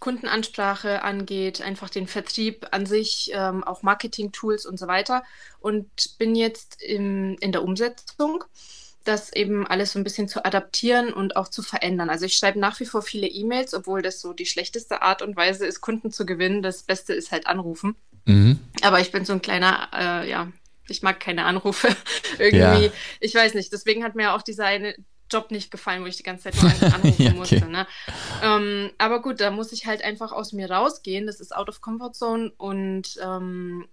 Kundenansprache 0.00 1.02
angeht, 1.02 1.62
einfach 1.62 1.88
den 1.88 2.06
Vertrieb 2.06 2.66
an 2.70 2.84
sich, 2.84 3.30
ähm, 3.32 3.64
auch 3.64 3.82
Marketing-Tools 3.82 4.66
und 4.66 4.78
so 4.78 4.86
weiter. 4.86 5.24
Und 5.60 6.18
bin 6.18 6.34
jetzt 6.34 6.82
im, 6.82 7.36
in 7.40 7.52
der 7.52 7.62
Umsetzung 7.62 8.44
das 9.04 9.32
eben 9.32 9.66
alles 9.66 9.92
so 9.92 9.98
ein 9.98 10.04
bisschen 10.04 10.28
zu 10.28 10.44
adaptieren 10.44 11.12
und 11.12 11.36
auch 11.36 11.48
zu 11.48 11.62
verändern. 11.62 12.10
Also 12.10 12.24
ich 12.24 12.34
schreibe 12.34 12.58
nach 12.58 12.80
wie 12.80 12.86
vor 12.86 13.02
viele 13.02 13.26
E-Mails, 13.26 13.74
obwohl 13.74 14.02
das 14.02 14.20
so 14.20 14.32
die 14.32 14.46
schlechteste 14.46 15.02
Art 15.02 15.22
und 15.22 15.36
Weise 15.36 15.66
ist, 15.66 15.80
Kunden 15.80 16.10
zu 16.10 16.26
gewinnen. 16.26 16.62
Das 16.62 16.82
Beste 16.82 17.12
ist 17.12 17.30
halt 17.30 17.46
anrufen. 17.46 17.96
Mhm. 18.24 18.58
Aber 18.82 19.00
ich 19.00 19.12
bin 19.12 19.24
so 19.24 19.34
ein 19.34 19.42
kleiner, 19.42 19.88
äh, 19.94 20.28
ja, 20.28 20.48
ich 20.88 21.02
mag 21.02 21.20
keine 21.20 21.44
Anrufe 21.44 21.88
irgendwie. 22.38 22.86
Ja. 22.86 22.92
Ich 23.20 23.34
weiß 23.34 23.54
nicht. 23.54 23.72
Deswegen 23.72 24.04
hat 24.04 24.14
mir 24.14 24.32
auch 24.32 24.42
dieser 24.42 24.66
eine 24.66 24.94
Job 25.30 25.50
nicht 25.50 25.70
gefallen, 25.70 26.02
wo 26.02 26.06
ich 26.06 26.16
die 26.16 26.22
ganze 26.22 26.50
Zeit 26.50 26.62
nur 26.62 26.70
anrufen 26.94 27.22
ja, 27.22 27.30
okay. 27.30 27.38
musste. 27.38 27.66
Ne? 27.66 27.86
Ähm, 28.42 28.90
aber 28.98 29.22
gut, 29.22 29.40
da 29.40 29.50
muss 29.50 29.72
ich 29.72 29.86
halt 29.86 30.02
einfach 30.02 30.32
aus 30.32 30.52
mir 30.52 30.70
rausgehen. 30.70 31.26
Das 31.26 31.40
ist 31.40 31.54
out 31.54 31.68
of 31.68 31.80
comfort 31.80 32.14
zone 32.14 32.52
und 32.56 33.18
ähm, 33.22 33.86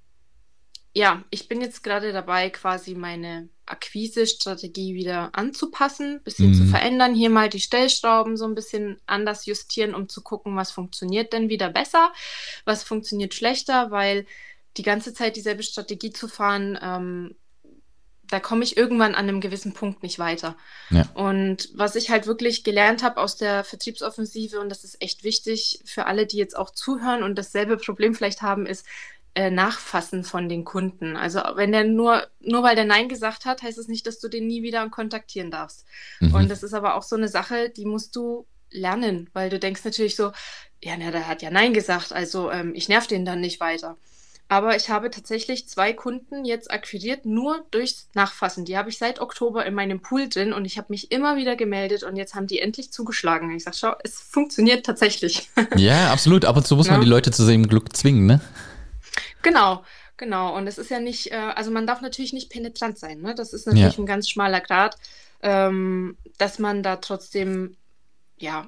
ja, 0.93 1.23
ich 1.29 1.47
bin 1.47 1.61
jetzt 1.61 1.83
gerade 1.83 2.11
dabei, 2.11 2.49
quasi 2.49 2.95
meine 2.95 3.49
Akquise-Strategie 3.65 4.93
wieder 4.93 5.29
anzupassen, 5.33 6.15
ein 6.15 6.23
bisschen 6.23 6.49
mhm. 6.49 6.55
zu 6.55 6.65
verändern, 6.65 7.15
hier 7.15 7.29
mal 7.29 7.47
die 7.47 7.61
Stellschrauben 7.61 8.35
so 8.35 8.45
ein 8.45 8.55
bisschen 8.55 8.99
anders 9.05 9.45
justieren, 9.45 9.95
um 9.95 10.09
zu 10.09 10.21
gucken, 10.21 10.57
was 10.57 10.71
funktioniert 10.71 11.31
denn 11.31 11.47
wieder 11.47 11.69
besser, 11.69 12.11
was 12.65 12.83
funktioniert 12.83 13.33
schlechter, 13.33 13.91
weil 13.91 14.25
die 14.77 14.83
ganze 14.83 15.13
Zeit 15.13 15.37
dieselbe 15.37 15.63
Strategie 15.63 16.11
zu 16.11 16.27
fahren, 16.27 16.77
ähm, 16.81 17.35
da 18.27 18.39
komme 18.39 18.63
ich 18.63 18.77
irgendwann 18.77 19.13
an 19.13 19.27
einem 19.27 19.41
gewissen 19.41 19.73
Punkt 19.73 20.03
nicht 20.03 20.17
weiter. 20.17 20.55
Ja. 20.89 21.09
Und 21.13 21.69
was 21.73 21.95
ich 21.95 22.09
halt 22.09 22.27
wirklich 22.27 22.63
gelernt 22.63 23.03
habe 23.03 23.19
aus 23.19 23.35
der 23.35 23.65
Vertriebsoffensive, 23.65 24.59
und 24.59 24.69
das 24.69 24.85
ist 24.85 25.01
echt 25.01 25.25
wichtig 25.25 25.81
für 25.85 26.05
alle, 26.05 26.25
die 26.25 26.37
jetzt 26.37 26.55
auch 26.55 26.71
zuhören 26.71 27.23
und 27.23 27.37
dasselbe 27.37 27.75
Problem 27.75 28.15
vielleicht 28.15 28.41
haben, 28.41 28.65
ist, 28.65 28.85
äh, 29.33 29.49
Nachfassen 29.49 30.23
von 30.23 30.49
den 30.49 30.65
Kunden. 30.65 31.15
Also 31.15 31.39
wenn 31.55 31.71
der 31.71 31.85
nur, 31.85 32.27
nur 32.39 32.63
weil 32.63 32.75
der 32.75 32.85
Nein 32.85 33.09
gesagt 33.09 33.45
hat, 33.45 33.61
heißt 33.61 33.77
es 33.77 33.85
das 33.85 33.87
nicht, 33.87 34.05
dass 34.05 34.19
du 34.19 34.27
den 34.27 34.47
nie 34.47 34.63
wieder 34.63 34.87
kontaktieren 34.89 35.51
darfst. 35.51 35.85
Mhm. 36.19 36.35
Und 36.35 36.51
das 36.51 36.63
ist 36.63 36.73
aber 36.73 36.95
auch 36.95 37.03
so 37.03 37.15
eine 37.15 37.27
Sache, 37.27 37.69
die 37.69 37.85
musst 37.85 38.15
du 38.15 38.45
lernen, 38.71 39.29
weil 39.33 39.49
du 39.49 39.59
denkst 39.59 39.85
natürlich 39.85 40.15
so, 40.15 40.31
ja, 40.83 40.95
na, 40.97 41.11
der 41.11 41.27
hat 41.27 41.41
ja 41.41 41.51
Nein 41.51 41.73
gesagt, 41.73 42.11
also 42.11 42.51
ähm, 42.51 42.73
ich 42.75 42.89
nerv 42.89 43.07
den 43.07 43.25
dann 43.25 43.41
nicht 43.41 43.59
weiter. 43.59 43.97
Aber 44.51 44.75
ich 44.75 44.89
habe 44.89 45.09
tatsächlich 45.09 45.69
zwei 45.69 45.93
Kunden 45.93 46.43
jetzt 46.43 46.69
akquiriert, 46.71 47.25
nur 47.25 47.63
durchs 47.71 48.09
Nachfassen. 48.15 48.65
Die 48.65 48.77
habe 48.77 48.89
ich 48.89 48.97
seit 48.97 49.21
Oktober 49.21 49.65
in 49.65 49.73
meinem 49.73 50.01
Pool 50.01 50.27
drin 50.27 50.51
und 50.51 50.65
ich 50.65 50.77
habe 50.77 50.87
mich 50.89 51.09
immer 51.09 51.37
wieder 51.37 51.55
gemeldet 51.55 52.03
und 52.03 52.17
jetzt 52.17 52.35
haben 52.35 52.47
die 52.47 52.59
endlich 52.59 52.91
zugeschlagen. 52.91 53.49
Ich 53.55 53.63
sage, 53.63 53.77
schau, 53.79 53.93
es 54.03 54.19
funktioniert 54.19 54.85
tatsächlich. 54.85 55.49
Ja, 55.77 56.11
absolut. 56.11 56.43
Ab 56.43 56.57
und 56.57 56.67
zu 56.67 56.75
muss 56.75 56.87
ja. 56.87 56.93
man 56.93 57.01
die 57.01 57.07
Leute 57.07 57.31
zu 57.31 57.43
seinem 57.43 57.69
Glück 57.69 57.95
zwingen, 57.95 58.25
ne? 58.25 58.41
Genau, 59.41 59.83
genau. 60.17 60.55
Und 60.55 60.67
es 60.67 60.77
ist 60.77 60.89
ja 60.89 60.99
nicht, 60.99 61.31
äh, 61.31 61.35
also 61.35 61.71
man 61.71 61.87
darf 61.87 62.01
natürlich 62.01 62.33
nicht 62.33 62.49
penetrant 62.49 62.97
sein. 62.97 63.21
Ne? 63.21 63.35
Das 63.35 63.53
ist 63.53 63.67
natürlich 63.67 63.97
ja. 63.97 64.03
ein 64.03 64.05
ganz 64.05 64.29
schmaler 64.29 64.61
Grad, 64.61 64.97
ähm, 65.41 66.17
dass 66.37 66.59
man 66.59 66.83
da 66.83 66.97
trotzdem, 66.97 67.77
ja, 68.37 68.67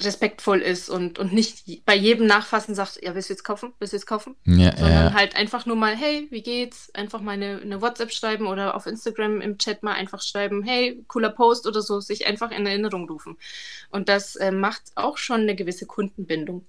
respektvoll 0.00 0.60
ist 0.60 0.88
und, 0.88 1.18
und 1.18 1.32
nicht 1.32 1.84
bei 1.84 1.94
jedem 1.94 2.26
Nachfassen 2.26 2.74
sagt, 2.74 3.02
ja, 3.02 3.14
willst 3.14 3.28
du 3.28 3.34
jetzt 3.34 3.44
kaufen? 3.44 3.72
Willst 3.78 3.92
du 3.92 3.96
jetzt 3.96 4.06
kaufen? 4.06 4.36
Ja, 4.44 4.76
Sondern 4.76 5.06
ja. 5.06 5.12
halt 5.12 5.36
einfach 5.36 5.66
nur 5.66 5.76
mal, 5.76 5.96
hey, 5.96 6.26
wie 6.30 6.42
geht's? 6.42 6.90
Einfach 6.94 7.20
mal 7.20 7.32
eine, 7.32 7.60
eine, 7.60 7.82
WhatsApp 7.82 8.12
schreiben 8.12 8.46
oder 8.46 8.74
auf 8.74 8.86
Instagram 8.86 9.40
im 9.40 9.58
Chat 9.58 9.82
mal 9.82 9.92
einfach 9.92 10.22
schreiben, 10.22 10.62
hey, 10.62 11.04
cooler 11.08 11.30
Post 11.30 11.66
oder 11.66 11.82
so, 11.82 12.00
sich 12.00 12.26
einfach 12.26 12.50
in 12.50 12.66
Erinnerung 12.66 13.08
rufen. 13.08 13.36
Und 13.90 14.08
das 14.08 14.36
äh, 14.36 14.52
macht 14.52 14.82
auch 14.94 15.18
schon 15.18 15.42
eine 15.42 15.54
gewisse 15.54 15.86
Kundenbindung. 15.86 16.64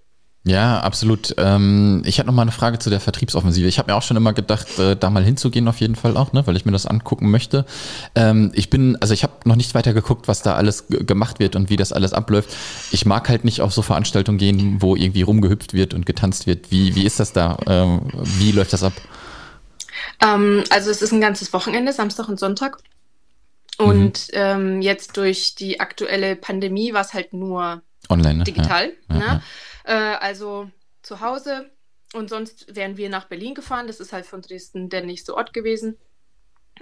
Ja, 0.48 0.80
absolut. 0.82 1.34
Ähm, 1.40 2.04
ich 2.06 2.20
hatte 2.20 2.28
noch 2.28 2.34
mal 2.36 2.44
eine 2.44 2.52
Frage 2.52 2.78
zu 2.78 2.92
der 2.92 3.00
Vertriebsoffensive. 3.00 3.68
Ich 3.68 3.80
habe 3.80 3.92
mir 3.92 3.98
auch 3.98 4.04
schon 4.04 4.16
immer 4.16 4.32
gedacht, 4.32 4.78
äh, 4.78 4.96
da 4.96 5.10
mal 5.10 5.24
hinzugehen 5.24 5.68
auf 5.68 5.80
jeden 5.80 5.96
Fall 5.96 6.16
auch, 6.16 6.34
ne, 6.34 6.46
weil 6.46 6.56
ich 6.56 6.66
mir 6.66 6.72
das 6.72 6.86
angucken 6.86 7.32
möchte. 7.32 7.66
Ähm, 8.14 8.52
ich 8.54 8.70
bin, 8.70 8.96
also 9.02 9.16
ich 9.16 9.24
habe 9.24 9.34
noch 9.46 9.56
nicht 9.56 9.74
weiter 9.74 9.94
geguckt, 9.94 10.28
was 10.28 10.44
da 10.44 10.54
alles 10.54 10.86
gemacht 10.88 11.40
wird 11.40 11.56
und 11.56 11.72
wie 11.72 11.78
das 11.78 11.92
alles 11.92 12.14
abläuft. 12.14 12.56
Ich 12.92 13.08
mag 13.08 13.28
halt 13.28 13.44
nicht 13.44 13.62
auf 13.62 13.74
so 13.74 13.82
Veranstaltungen 13.82 14.38
gehen, 14.38 14.84
wo 14.84 14.96
irgendwie 14.96 15.24
rumgehüpft 15.24 15.74
wird 15.74 15.96
und 15.96 16.06
getanzt 16.06 16.46
wird. 16.46 16.70
Wie, 16.70 16.94
wie 16.94 17.08
ist 17.08 17.20
das 17.20 17.34
da? 17.34 17.58
Ähm, 17.66 18.02
wie 18.14 18.52
läuft 18.52 18.74
das 18.74 18.84
ab? 18.84 18.94
Ähm, 20.22 20.64
also 20.70 20.92
es 20.92 21.02
ist 21.02 21.12
ein 21.12 21.22
ganzes 21.22 21.54
Wochenende, 21.54 21.92
Samstag 21.92 22.30
und 22.30 22.40
Sonntag. 22.40 22.78
Und 23.80 24.28
mhm. 24.28 24.34
Ähm, 24.34 24.82
jetzt 24.84 25.18
durch 25.18 25.56
die 25.56 25.80
aktuelle 25.80 26.36
Pandemie 26.36 26.94
war 26.94 27.02
es 27.02 27.16
halt 27.16 27.34
nur 27.34 27.82
Online, 28.10 28.40
ne? 28.40 28.44
digital. 28.44 28.94
Ja. 29.10 29.16
Ne? 29.16 29.44
Ja, 29.88 30.14
äh, 30.14 30.18
also 30.18 30.70
zu 31.02 31.22
Hause. 31.22 31.72
Und 32.14 32.30
sonst 32.30 32.76
wären 32.76 32.98
wir 32.98 33.10
nach 33.10 33.26
Berlin 33.26 33.56
gefahren. 33.56 33.88
Das 33.88 34.00
ist 34.00 34.14
halt 34.14 34.26
von 34.26 34.42
Dresden 34.42 34.90
der 34.90 35.04
nächste 35.04 35.36
Ort 35.36 35.54
gewesen. 35.54 35.98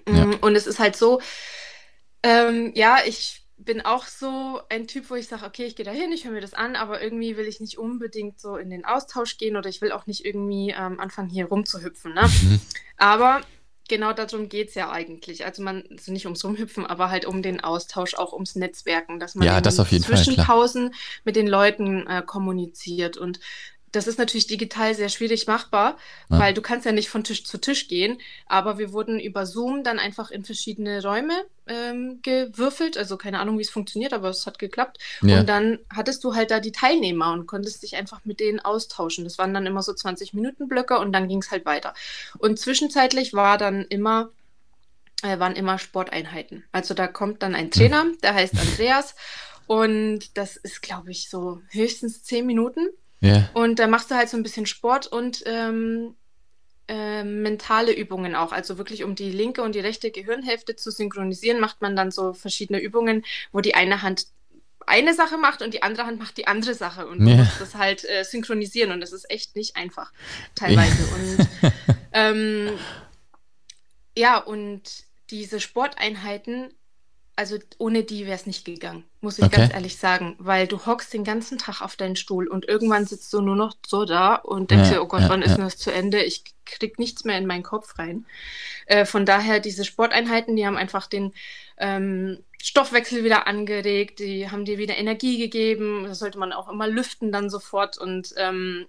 Ja. 0.08 0.26
Mm, 0.26 0.36
und 0.42 0.56
es 0.56 0.68
ist 0.68 0.80
halt 0.80 0.96
so, 0.96 1.22
ähm, 2.24 2.72
ja, 2.76 2.98
ich 3.06 3.44
bin 3.58 3.82
auch 3.82 4.06
so 4.06 4.62
ein 4.70 4.88
Typ, 4.88 5.10
wo 5.10 5.16
ich 5.16 5.28
sage, 5.28 5.46
okay, 5.46 5.66
ich 5.66 5.76
gehe 5.76 5.86
da 5.86 5.92
hin, 5.92 6.12
ich 6.12 6.26
höre 6.26 6.32
mir 6.32 6.42
das 6.42 6.54
an, 6.54 6.76
aber 6.76 7.02
irgendwie 7.02 7.38
will 7.38 7.48
ich 7.48 7.60
nicht 7.60 7.78
unbedingt 7.78 8.40
so 8.40 8.58
in 8.58 8.70
den 8.70 8.86
Austausch 8.86 9.38
gehen 9.38 9.56
oder 9.56 9.70
ich 9.70 9.82
will 9.82 9.92
auch 9.92 10.06
nicht 10.06 10.26
irgendwie 10.26 10.72
ähm, 10.78 11.00
anfangen, 11.00 11.30
hier 11.30 11.46
rumzuhüpfen. 11.46 12.14
Ne? 12.14 12.24
Mhm. 12.24 12.62
Aber 12.98 13.42
genau 13.88 14.14
darum 14.14 14.50
geht 14.50 14.70
es 14.70 14.76
ja 14.76 14.92
eigentlich. 14.92 15.46
Also 15.46 15.64
man, 15.64 15.84
also 15.90 16.12
nicht 16.12 16.26
ums 16.26 16.44
Rumhüpfen, 16.44 16.86
aber 16.86 17.10
halt 17.10 17.26
um 17.26 17.42
den 17.42 17.62
Austausch, 17.62 18.16
auch 18.16 18.34
ums 18.34 18.56
Netzwerken, 18.56 19.20
dass 19.20 19.36
man 19.36 19.46
ja, 19.46 19.62
das 19.62 19.80
auf 19.80 19.92
jeden 19.92 20.04
zwischen 20.04 20.36
Fall, 20.36 20.46
Pausen 20.46 20.94
mit 21.24 21.36
den 21.36 21.48
Leuten 21.48 22.08
äh, 22.08 22.22
kommuniziert. 22.26 23.18
Und 23.18 23.40
das 23.94 24.08
ist 24.08 24.18
natürlich 24.18 24.48
digital 24.48 24.96
sehr 24.96 25.08
schwierig 25.08 25.48
machbar, 25.48 25.98
ja. 26.30 26.40
weil 26.40 26.54
du 26.54 26.62
kannst 26.62 26.86
ja 26.86 26.92
nicht 26.92 27.10
von 27.10 27.24
Tisch 27.24 27.46
zu 27.46 27.60
Tisch 27.60 27.88
gehen. 27.88 28.18
Aber 28.48 28.80
wir 28.80 28.92
wurden 28.92 29.20
über 29.20 29.46
Zoom 29.46 29.84
dann 29.84 30.00
einfach 30.00 30.32
in 30.32 30.44
verschiedene 30.44 31.02
Räume 31.04 31.46
ähm, 31.68 32.20
gewürfelt. 32.24 32.98
Also 32.98 33.18
keine 33.18 33.40
Ahnung, 33.40 33.60
wie 33.60 33.62
es 33.62 33.70
funktioniert, 33.70 34.12
aber 34.12 34.30
es 34.30 34.48
hat 34.48 34.58
geklappt. 34.58 34.98
Ja. 35.22 35.40
Und 35.40 35.48
dann 35.48 35.80
hattest 35.96 36.24
du 36.24 36.34
halt 36.34 36.50
da 36.50 36.60
die 36.60 36.72
Teilnehmer 36.72 37.32
und 37.34 37.46
konntest 37.46 37.84
dich 37.84 37.96
einfach 37.96 38.26
mit 38.26 38.40
denen 38.40 38.60
austauschen. 38.60 39.24
Das 39.24 39.38
waren 39.38 39.54
dann 39.54 39.68
immer 39.68 39.84
so 39.84 39.94
20 39.94 40.34
Minuten 40.34 40.68
Blöcke 40.68 40.98
und 40.98 41.14
dann 41.14 41.28
ging 41.28 41.40
es 41.40 41.52
halt 41.52 41.66
weiter. 41.66 41.94
Und 42.40 42.60
zwischenzeitlich 42.60 43.34
war 43.34 43.60
dann 43.60 43.84
immer 43.86 44.32
äh, 45.22 45.38
waren 45.38 45.56
immer 45.56 45.78
Sporteinheiten. 45.78 46.64
Also 46.72 46.96
da 46.96 47.06
kommt 47.06 47.44
dann 47.44 47.54
ein 47.54 47.70
Trainer, 47.70 48.06
der 48.24 48.34
heißt 48.34 48.56
Andreas. 48.60 49.14
Und 49.68 50.36
das 50.36 50.58
ist, 50.58 50.82
glaube 50.82 51.12
ich, 51.12 51.30
so 51.30 51.62
höchstens 51.70 52.24
zehn 52.24 52.46
Minuten. 52.46 52.90
Yeah. 53.24 53.50
Und 53.54 53.80
da 53.80 53.88
machst 53.88 54.12
du 54.12 54.16
halt 54.16 54.30
so 54.30 54.36
ein 54.36 54.44
bisschen 54.44 54.66
Sport 54.66 55.08
und 55.08 55.44
ähm, 55.46 56.16
äh, 56.90 57.24
mentale 57.24 57.94
Übungen 57.94 58.36
auch. 58.36 58.52
Also 58.52 58.78
wirklich, 58.78 59.04
um 59.04 59.16
die 59.16 59.32
linke 59.32 59.62
und 59.62 59.76
die 59.76 59.80
rechte 59.80 60.12
Gehirnhälfte 60.12 60.76
zu 60.76 60.92
synchronisieren, 60.92 61.62
macht 61.62 61.82
man 61.82 61.96
dann 61.96 62.12
so 62.12 62.34
verschiedene 62.34 62.80
Übungen, 62.82 63.24
wo 63.54 63.62
die 63.62 63.76
eine 63.76 64.02
Hand 64.02 64.28
eine 64.86 65.14
Sache 65.14 65.38
macht 65.38 65.62
und 65.62 65.74
die 65.74 65.82
andere 65.82 66.06
Hand 66.06 66.20
macht 66.20 66.38
die 66.38 66.46
andere 66.48 66.74
Sache 66.74 67.08
und 67.08 67.26
yeah. 67.26 67.38
musst 67.38 67.62
das 67.62 67.76
halt 67.76 68.04
äh, 68.04 68.26
synchronisieren 68.26 68.92
und 68.92 69.00
das 69.00 69.14
ist 69.14 69.32
echt 69.32 69.56
nicht 69.56 69.78
einfach 69.78 70.12
teilweise. 70.56 71.04
und 71.16 71.72
ähm, 72.12 72.70
ja, 74.18 74.38
und 74.38 74.82
diese 75.30 75.62
Sporteinheiten 75.62 76.74
also 77.36 77.58
ohne 77.80 78.04
die 78.04 78.26
wäre 78.26 78.36
es 78.36 78.46
nicht 78.46 78.64
gegangen, 78.64 79.04
muss 79.22 79.40
ich 79.40 79.46
okay. 79.46 79.58
ganz 79.58 79.74
ehrlich 79.74 79.98
sagen, 79.98 80.36
weil 80.38 80.68
du 80.68 80.86
hockst 80.86 81.14
den 81.14 81.24
ganzen 81.24 81.58
Tag 81.58 81.82
auf 81.82 81.96
deinen 81.96 82.16
Stuhl 82.16 82.48
und 82.48 82.68
irgendwann 82.68 83.06
sitzt 83.06 83.34
du 83.34 83.42
nur 83.42 83.56
noch 83.56 83.76
so 83.86 84.06
da 84.06 84.36
und 84.36 84.70
denkst 84.70 84.90
ja, 84.90 84.96
dir, 84.96 85.04
oh 85.04 85.08
Gott, 85.08 85.22
ja, 85.22 85.30
wann 85.30 85.42
ja. 85.42 85.48
ist 85.48 85.56
denn 85.56 85.64
das 85.64 85.78
zu 85.78 85.92
Ende? 85.92 86.24
Ich 86.24 86.44
krieg 86.66 87.00
nichts 87.00 87.24
mehr 87.24 87.38
in 87.38 87.48
meinen 87.48 87.64
Kopf 87.64 87.98
rein. 87.98 88.26
Äh, 88.86 89.06
von 89.06 89.26
daher, 89.26 89.60
diese 89.60 89.84
Sporteinheiten, 89.84 90.56
die 90.56 90.66
haben 90.66 90.78
einfach 90.78 91.08
den 91.08 91.34
ähm, 91.78 92.44
Stoffwechsel 92.62 93.24
wieder 93.24 93.48
angeregt, 93.48 94.20
die 94.20 94.50
haben 94.50 94.66
dir 94.66 94.78
wieder 94.78 94.96
Energie 94.96 95.38
gegeben. 95.40 96.06
Das 96.06 96.20
sollte 96.20 96.38
man 96.38 96.54
auch 96.54 96.70
immer 96.70 96.88
lüften 96.88 97.32
dann 97.32 97.50
sofort 97.50 97.98
und 97.98 98.34
ähm, 98.38 98.86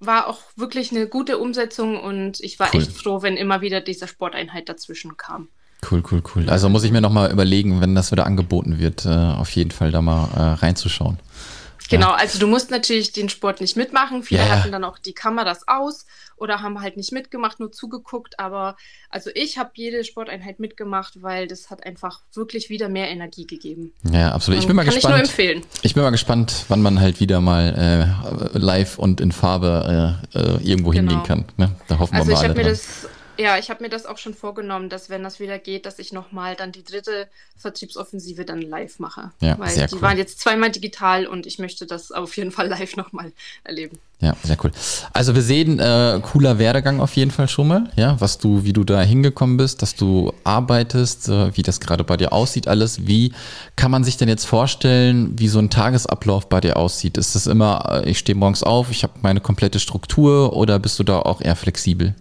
war 0.00 0.26
auch 0.26 0.40
wirklich 0.56 0.90
eine 0.90 1.08
gute 1.08 1.38
Umsetzung 1.38 1.98
und 1.98 2.40
ich 2.40 2.58
war 2.58 2.70
cool. 2.74 2.80
echt 2.80 2.92
froh, 2.92 3.22
wenn 3.22 3.36
immer 3.36 3.62
wieder 3.62 3.80
diese 3.80 4.06
Sporteinheit 4.06 4.68
dazwischen 4.68 5.16
kam. 5.16 5.48
Cool, 5.90 6.02
cool, 6.10 6.22
cool. 6.34 6.48
Also 6.48 6.68
muss 6.68 6.84
ich 6.84 6.92
mir 6.92 7.00
nochmal 7.00 7.30
überlegen, 7.32 7.80
wenn 7.80 7.94
das 7.94 8.12
wieder 8.12 8.26
angeboten 8.26 8.78
wird, 8.78 9.04
äh, 9.04 9.08
auf 9.08 9.50
jeden 9.50 9.72
Fall 9.72 9.90
da 9.90 10.00
mal 10.00 10.28
äh, 10.34 10.64
reinzuschauen. 10.64 11.18
Genau, 11.88 12.10
ja. 12.10 12.14
also 12.14 12.38
du 12.38 12.46
musst 12.46 12.70
natürlich 12.70 13.12
den 13.12 13.28
Sport 13.28 13.60
nicht 13.60 13.76
mitmachen. 13.76 14.22
Viele 14.22 14.40
ja. 14.40 14.48
hatten 14.48 14.72
dann 14.72 14.84
auch 14.84 14.98
die 14.98 15.12
Kameras 15.12 15.68
aus 15.68 16.06
oder 16.36 16.62
haben 16.62 16.80
halt 16.80 16.96
nicht 16.96 17.12
mitgemacht, 17.12 17.60
nur 17.60 17.70
zugeguckt. 17.70 18.38
Aber 18.38 18.76
also 19.10 19.30
ich 19.34 19.58
habe 19.58 19.70
jede 19.74 20.02
Sporteinheit 20.04 20.58
mitgemacht, 20.58 21.22
weil 21.22 21.46
das 21.46 21.70
hat 21.70 21.84
einfach 21.84 22.20
wirklich 22.32 22.70
wieder 22.70 22.88
mehr 22.88 23.08
Energie 23.08 23.46
gegeben. 23.46 23.92
Ja, 24.10 24.32
absolut. 24.32 24.60
Ich 24.60 24.66
bin 24.66 24.74
mal 24.74 24.84
Kann 24.84 24.94
gespannt. 24.94 25.14
Ich 25.14 25.20
nur 25.20 25.28
empfehlen. 25.28 25.62
Ich 25.82 25.94
bin 25.94 26.02
mal 26.02 26.10
gespannt, 26.10 26.64
wann 26.68 26.80
man 26.80 27.00
halt 27.00 27.20
wieder 27.20 27.40
mal 27.40 28.48
äh, 28.54 28.58
live 28.58 28.98
und 28.98 29.20
in 29.20 29.32
Farbe 29.32 30.18
äh, 30.32 30.38
irgendwo 30.62 30.90
genau. 30.90 31.10
hingehen 31.10 31.26
kann. 31.26 31.44
Ne? 31.58 31.72
Da 31.88 31.98
hoffen 31.98 32.14
also 32.14 32.28
wir 32.28 32.36
mal 32.36 32.44
alle. 32.44 32.54
Mir 32.54 32.64
das 32.64 33.06
ja, 33.42 33.58
ich 33.58 33.70
habe 33.70 33.82
mir 33.82 33.90
das 33.90 34.06
auch 34.06 34.18
schon 34.18 34.34
vorgenommen, 34.34 34.88
dass 34.88 35.10
wenn 35.10 35.24
das 35.24 35.40
wieder 35.40 35.58
geht, 35.58 35.84
dass 35.84 35.98
ich 35.98 36.12
nochmal 36.12 36.54
dann 36.54 36.70
die 36.70 36.84
dritte 36.84 37.26
Vertriebsoffensive 37.56 38.44
dann 38.44 38.62
live 38.62 39.00
mache. 39.00 39.32
Ja, 39.40 39.58
Weil 39.58 39.70
sehr 39.70 39.88
die 39.88 39.96
cool. 39.96 40.02
waren 40.02 40.16
jetzt 40.16 40.38
zweimal 40.38 40.70
digital 40.70 41.26
und 41.26 41.44
ich 41.46 41.58
möchte 41.58 41.84
das 41.84 42.12
auf 42.12 42.36
jeden 42.36 42.52
Fall 42.52 42.68
live 42.68 42.96
nochmal 42.96 43.32
erleben. 43.64 43.98
Ja, 44.20 44.36
sehr 44.44 44.56
cool. 44.62 44.70
Also 45.12 45.34
wir 45.34 45.42
sehen 45.42 45.80
äh, 45.80 46.20
cooler 46.22 46.60
Werdegang 46.60 47.00
auf 47.00 47.16
jeden 47.16 47.32
Fall 47.32 47.48
schon 47.48 47.66
mal, 47.66 47.90
ja, 47.96 48.20
was 48.20 48.38
du, 48.38 48.62
wie 48.62 48.72
du 48.72 48.84
da 48.84 49.02
hingekommen 49.02 49.56
bist, 49.56 49.82
dass 49.82 49.96
du 49.96 50.32
arbeitest, 50.44 51.28
äh, 51.28 51.56
wie 51.56 51.62
das 51.62 51.80
gerade 51.80 52.04
bei 52.04 52.16
dir 52.16 52.32
aussieht, 52.32 52.68
alles. 52.68 53.08
Wie 53.08 53.32
kann 53.74 53.90
man 53.90 54.04
sich 54.04 54.18
denn 54.18 54.28
jetzt 54.28 54.44
vorstellen, 54.44 55.36
wie 55.36 55.48
so 55.48 55.58
ein 55.58 55.70
Tagesablauf 55.70 56.48
bei 56.48 56.60
dir 56.60 56.76
aussieht? 56.76 57.18
Ist 57.18 57.34
das 57.34 57.48
immer, 57.48 58.04
äh, 58.04 58.10
ich 58.10 58.18
stehe 58.18 58.36
morgens 58.36 58.62
auf, 58.62 58.92
ich 58.92 59.02
habe 59.02 59.14
meine 59.22 59.40
komplette 59.40 59.80
Struktur 59.80 60.52
oder 60.54 60.78
bist 60.78 61.00
du 61.00 61.02
da 61.02 61.18
auch 61.18 61.40
eher 61.40 61.56
flexibel? 61.56 62.14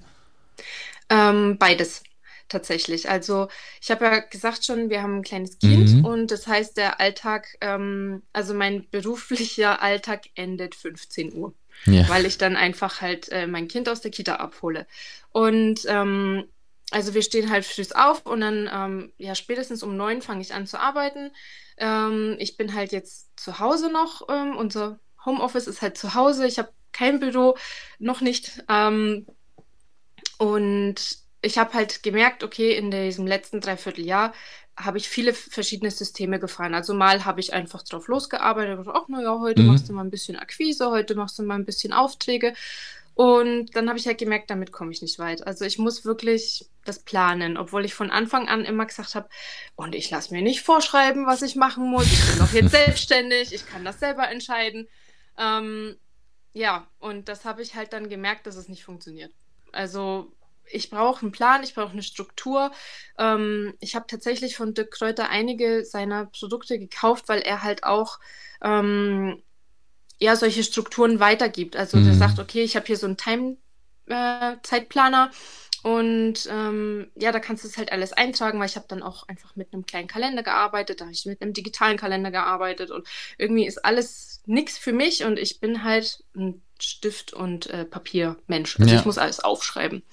Ähm, 1.12 1.58
beides 1.58 2.04
tatsächlich. 2.48 3.10
Also 3.10 3.48
ich 3.82 3.92
habe 3.92 4.06
ja 4.06 4.20
gesagt 4.20 4.66
schon, 4.66 4.90
wir 4.90 5.02
haben 5.02 5.18
ein 5.18 5.24
kleines 5.24 5.60
Kind 5.60 5.96
mhm. 5.96 6.06
und 6.06 6.32
das 6.32 6.48
heißt, 6.48 6.78
der 6.78 7.00
Alltag, 7.00 7.48
ähm, 7.62 8.24
also 8.34 8.54
mein 8.54 8.88
beruflicher 8.90 9.82
Alltag 9.82 10.26
endet 10.36 10.76
15 10.76 11.34
Uhr. 11.34 11.54
ja. 11.86 12.08
weil 12.10 12.26
ich 12.26 12.38
dann 12.38 12.56
einfach 12.56 13.02
halt 13.02 13.30
äh, 13.32 13.48
mein 13.48 13.68
Kind 13.68 13.90
aus 13.90 14.02
der 14.02 14.12
Kita 14.12 14.36
abhole. 14.36 14.86
Und 15.32 15.82
ähm, 15.88 16.46
also 16.92 17.14
wir 17.14 17.22
stehen 17.22 17.50
halt 17.50 17.66
früh 17.66 17.84
auf 17.96 18.26
und 18.26 18.42
dann, 18.42 18.70
ähm, 18.72 19.14
ja, 19.18 19.34
spätestens 19.34 19.82
um 19.82 19.96
neun 19.96 20.22
fange 20.22 20.42
ich 20.42 20.54
an 20.54 20.68
zu 20.68 20.78
arbeiten. 20.80 21.32
Ähm, 21.78 22.36
ich 22.38 22.58
bin 22.58 22.76
halt 22.76 22.92
jetzt 22.92 23.30
zu 23.38 23.60
Hause 23.60 23.90
noch. 23.92 24.28
Ähm, 24.30 24.58
unser 24.58 25.00
Homeoffice 25.26 25.68
ist 25.68 25.82
halt 25.82 25.98
zu 25.98 26.14
Hause. 26.16 26.46
Ich 26.46 26.60
habe 26.60 26.70
kein 26.92 27.22
Büro, 27.22 27.58
noch 27.98 28.20
nicht. 28.20 28.64
Ähm, 28.68 29.26
und 30.42 30.96
ich 31.44 31.60
habe 31.60 31.74
halt 31.74 32.02
gemerkt, 32.02 32.44
okay, 32.44 32.76
in 32.76 32.90
diesem 32.90 33.28
letzten 33.28 33.62
Dreivierteljahr 33.62 34.34
habe 34.76 34.98
ich 34.98 35.08
viele 35.08 35.34
verschiedene 35.34 35.92
Systeme 35.92 36.40
gefahren. 36.40 36.74
Also 36.74 36.96
mal 36.96 37.26
habe 37.26 37.40
ich 37.40 37.54
einfach 37.54 37.84
drauf 37.84 38.08
losgearbeitet 38.08 38.80
und 38.80 38.88
ach, 38.90 39.08
naja, 39.08 39.38
heute 39.40 39.62
mhm. 39.62 39.68
machst 39.68 39.88
du 39.88 39.94
mal 39.94 40.04
ein 40.04 40.10
bisschen 40.10 40.38
Akquise, 40.38 40.90
heute 40.90 41.14
machst 41.14 41.38
du 41.38 41.44
mal 41.44 41.60
ein 41.60 41.66
bisschen 41.66 41.94
Aufträge. 41.94 42.56
Und 43.14 43.76
dann 43.76 43.88
habe 43.88 44.00
ich 44.00 44.08
halt 44.08 44.18
gemerkt, 44.18 44.50
damit 44.50 44.72
komme 44.72 44.92
ich 44.92 45.04
nicht 45.04 45.20
weit. 45.20 45.46
Also 45.46 45.64
ich 45.64 45.78
muss 45.78 46.06
wirklich 46.06 46.66
das 46.86 46.98
planen, 46.98 47.56
obwohl 47.56 47.86
ich 47.86 47.94
von 47.94 48.10
Anfang 48.10 48.48
an 48.48 48.66
immer 48.66 48.88
gesagt 48.88 49.14
habe, 49.14 49.30
und 49.76 49.94
ich 49.94 50.10
lasse 50.10 50.34
mir 50.34 50.42
nicht 50.42 50.62
vorschreiben, 50.62 51.28
was 51.28 51.44
ich 51.44 51.56
machen 51.56 51.88
muss. 51.88 52.12
Ich 52.12 52.30
bin 52.32 52.40
doch 52.40 52.52
jetzt 52.52 52.72
selbstständig, 52.84 53.54
ich 53.54 53.68
kann 53.68 53.86
das 53.86 54.00
selber 54.00 54.28
entscheiden. 54.28 54.88
Ähm, 55.38 55.98
ja, 56.52 56.88
und 56.98 57.30
das 57.30 57.46
habe 57.46 57.62
ich 57.62 57.76
halt 57.76 57.94
dann 57.94 58.10
gemerkt, 58.10 58.48
dass 58.48 58.56
es 58.56 58.70
nicht 58.70 58.84
funktioniert. 58.84 59.32
Also 59.72 60.32
ich 60.72 60.90
brauche 60.90 61.22
einen 61.22 61.32
Plan, 61.32 61.64
ich 61.64 61.76
brauche 61.76 61.92
eine 61.92 62.04
Struktur. 62.04 62.72
Ähm, 63.18 63.74
ich 63.80 63.96
habe 63.96 64.06
tatsächlich 64.08 64.56
von 64.56 64.74
Dirk 64.74 64.92
Kräuter 64.92 65.30
einige 65.30 65.86
seiner 65.86 66.26
Produkte 66.26 66.80
gekauft, 66.80 67.30
weil 67.30 67.42
er 67.42 67.64
halt 67.64 67.84
auch 67.84 68.20
ähm, 68.62 69.42
ja 70.20 70.36
solche 70.36 70.64
Strukturen 70.64 71.20
weitergibt. 71.20 71.76
Also 71.76 71.98
mhm. 71.98 72.06
der 72.06 72.14
sagt, 72.16 72.40
okay, 72.40 72.64
ich 72.64 72.76
habe 72.76 72.86
hier 72.86 72.98
so 72.98 73.08
einen 73.08 73.18
Time-Zeitplaner. 73.18 75.32
Äh, 75.32 75.36
und 75.84 76.48
ähm, 76.52 77.10
ja, 77.16 77.32
da 77.32 77.40
kannst 77.40 77.64
du 77.64 77.68
es 77.68 77.78
halt 77.78 77.92
alles 77.92 78.14
eintragen, 78.14 78.60
weil 78.60 78.68
ich 78.68 78.76
habe 78.76 78.86
dann 78.88 79.02
auch 79.02 79.28
einfach 79.28 79.56
mit 79.56 79.74
einem 79.74 79.88
kleinen 79.88 80.08
Kalender 80.08 80.44
gearbeitet, 80.44 81.02
da 81.02 81.06
habe 81.06 81.14
ich 81.14 81.26
mit 81.26 81.42
einem 81.42 81.54
digitalen 81.54 81.98
Kalender 81.98 82.30
gearbeitet 82.30 82.92
und 82.92 83.08
irgendwie 83.40 83.66
ist 83.66 83.84
alles 83.84 84.44
nichts 84.46 84.78
für 84.78 84.94
mich 84.94 85.24
und 85.24 85.40
ich 85.40 85.60
bin 85.60 85.84
halt 85.84 86.24
ein 86.36 86.62
Stift- 86.84 87.34
und 87.34 87.68
äh, 87.70 87.86
Papiermensch. 87.86 88.80
Also 88.80 88.92
ja. 88.92 89.00
ich 89.00 89.06
muss 89.06 89.18
alles 89.18 89.40
aufschreiben. 89.40 90.04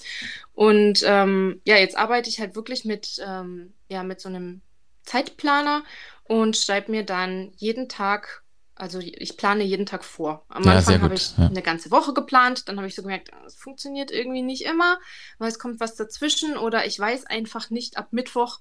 Und 0.54 1.02
ähm, 1.04 1.60
ja, 1.64 1.76
jetzt 1.76 1.96
arbeite 1.96 2.28
ich 2.28 2.40
halt 2.40 2.56
wirklich 2.56 2.84
mit, 2.84 3.20
ähm, 3.24 3.74
ja, 3.88 4.02
mit 4.02 4.20
so 4.20 4.28
einem 4.28 4.60
Zeitplaner 5.04 5.84
und 6.24 6.56
schreibe 6.56 6.90
mir 6.90 7.04
dann 7.04 7.52
jeden 7.56 7.88
Tag 7.88 8.42
also 8.78 9.00
ich 9.00 9.36
plane 9.36 9.64
jeden 9.64 9.86
Tag 9.86 10.04
vor. 10.04 10.46
Am 10.48 10.62
ja, 10.62 10.76
Anfang 10.76 11.02
habe 11.02 11.14
ich 11.14 11.36
ja. 11.36 11.46
eine 11.46 11.62
ganze 11.62 11.90
Woche 11.90 12.14
geplant, 12.14 12.68
dann 12.68 12.76
habe 12.76 12.86
ich 12.86 12.94
so 12.94 13.02
gemerkt, 13.02 13.32
es 13.44 13.56
funktioniert 13.56 14.12
irgendwie 14.12 14.42
nicht 14.42 14.64
immer, 14.64 14.98
weil 15.38 15.48
es 15.48 15.58
kommt 15.58 15.80
was 15.80 15.96
dazwischen 15.96 16.56
oder 16.56 16.86
ich 16.86 16.98
weiß 16.98 17.26
einfach 17.26 17.70
nicht, 17.70 17.98
ab 17.98 18.08
Mittwoch 18.12 18.60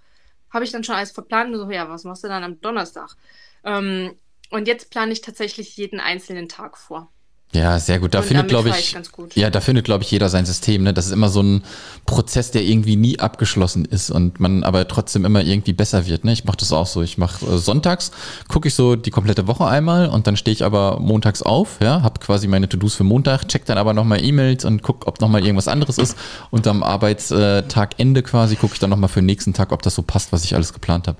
habe 0.49 0.65
ich 0.65 0.71
dann 0.71 0.83
schon 0.83 0.95
alles 0.95 1.11
verplant 1.11 1.53
und 1.53 1.59
so, 1.59 1.69
ja, 1.69 1.87
was 1.87 2.03
machst 2.03 2.23
du 2.23 2.27
dann 2.27 2.43
am 2.43 2.59
Donnerstag? 2.61 3.15
Ähm, 3.63 4.15
und 4.49 4.67
jetzt 4.67 4.89
plane 4.89 5.11
ich 5.11 5.21
tatsächlich 5.21 5.77
jeden 5.77 5.99
einzelnen 5.99 6.49
Tag 6.49 6.77
vor. 6.77 7.11
Ja, 7.53 7.79
sehr 7.79 7.99
gut. 7.99 8.13
Da 8.13 8.21
findet, 8.21 8.49
glaube 8.49 8.69
ich, 8.69 8.95
ich 8.95 9.35
ja, 9.35 9.49
da 9.49 9.61
findet, 9.61 9.85
glaube 9.85 10.03
ich, 10.03 10.11
jeder 10.11 10.27
sein 10.27 10.45
System. 10.45 10.83
Ne? 10.83 10.93
Das 10.93 11.05
ist 11.05 11.13
immer 11.13 11.29
so 11.29 11.41
ein 11.41 11.63
Prozess, 12.05 12.51
der 12.51 12.63
irgendwie 12.63 12.97
nie 12.97 13.19
abgeschlossen 13.19 13.85
ist 13.85 14.11
und 14.11 14.41
man 14.41 14.63
aber 14.63 14.87
trotzdem 14.87 15.23
immer 15.23 15.41
irgendwie 15.41 15.71
besser 15.71 16.05
wird. 16.05 16.25
Ne? 16.25 16.33
Ich 16.33 16.43
mache 16.43 16.57
das 16.57 16.73
auch 16.73 16.85
so. 16.85 17.01
Ich 17.01 17.17
mache 17.17 17.45
äh, 17.45 17.57
sonntags, 17.57 18.11
gucke 18.49 18.67
ich 18.67 18.75
so 18.75 18.97
die 18.97 19.11
komplette 19.11 19.47
Woche 19.47 19.65
einmal 19.65 20.09
und 20.09 20.27
dann 20.27 20.35
stehe 20.35 20.53
ich 20.53 20.65
aber 20.65 20.99
montags 20.99 21.41
auf, 21.41 21.77
ja, 21.81 22.01
habe 22.01 22.19
quasi 22.19 22.47
meine 22.47 22.67
To-Dos 22.67 22.95
für 22.95 23.05
Montag, 23.05 23.47
check 23.47 23.65
dann 23.65 23.77
aber 23.77 23.93
nochmal 23.93 24.21
E-Mails 24.21 24.65
und 24.65 24.83
guck, 24.83 25.07
ob 25.07 25.21
nochmal 25.21 25.41
irgendwas 25.41 25.69
anderes 25.69 25.97
ist. 25.97 26.17
Und 26.51 26.67
am 26.67 26.83
Arbeitstagende 26.83 28.23
quasi 28.23 28.57
gucke 28.57 28.73
ich 28.73 28.79
dann 28.79 28.89
nochmal 28.89 29.09
für 29.09 29.21
den 29.21 29.25
nächsten 29.25 29.53
Tag, 29.53 29.71
ob 29.71 29.81
das 29.81 29.95
so 29.95 30.01
passt, 30.01 30.33
was 30.33 30.43
ich 30.43 30.53
alles 30.53 30.73
geplant 30.73 31.07
habe. 31.07 31.17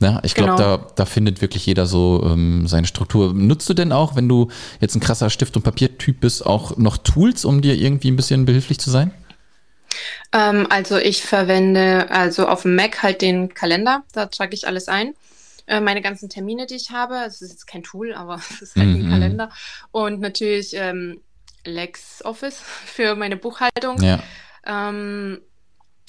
Ja, 0.00 0.20
ich 0.22 0.34
glaube, 0.34 0.52
genau. 0.52 0.76
da, 0.76 0.86
da 0.94 1.04
findet 1.04 1.40
wirklich 1.42 1.66
jeder 1.66 1.86
so 1.86 2.22
ähm, 2.24 2.68
seine 2.68 2.86
Struktur. 2.86 3.34
Nutzt 3.34 3.68
du 3.68 3.74
denn 3.74 3.90
auch, 3.90 4.14
wenn 4.14 4.28
du 4.28 4.48
jetzt 4.80 4.94
ein 4.94 5.00
krasser 5.00 5.30
Stift 5.30 5.56
und 5.56 5.63
Papiertyp 5.64 6.20
bist, 6.20 6.46
auch 6.46 6.76
noch 6.76 6.96
Tools, 6.98 7.44
um 7.44 7.60
dir 7.60 7.74
irgendwie 7.74 8.10
ein 8.10 8.16
bisschen 8.16 8.44
behilflich 8.44 8.78
zu 8.78 8.90
sein? 8.90 9.12
Ähm, 10.32 10.66
also 10.70 10.96
ich 10.96 11.22
verwende 11.22 12.10
also 12.10 12.46
auf 12.46 12.62
dem 12.62 12.76
Mac 12.76 13.02
halt 13.02 13.22
den 13.22 13.54
Kalender, 13.54 14.04
da 14.12 14.26
trage 14.26 14.54
ich 14.54 14.66
alles 14.66 14.88
ein. 14.88 15.14
Äh, 15.66 15.80
meine 15.80 16.02
ganzen 16.02 16.28
Termine, 16.28 16.66
die 16.66 16.74
ich 16.74 16.90
habe, 16.90 17.16
es 17.26 17.40
ist 17.40 17.50
jetzt 17.50 17.66
kein 17.66 17.82
Tool, 17.82 18.12
aber 18.14 18.36
es 18.50 18.62
ist 18.62 18.76
halt 18.76 18.88
mm 18.88 18.90
-hmm. 18.90 18.94
ein 18.94 19.06
mhm. 19.06 19.10
Kalender. 19.10 19.50
Und 19.90 20.20
natürlich 20.20 20.74
ähm, 20.74 21.20
LexOffice 21.64 22.60
für 22.86 23.14
meine 23.16 23.36
Buchhaltung. 23.36 24.00
Ja. 24.02 24.22
Ähm, 24.66 25.40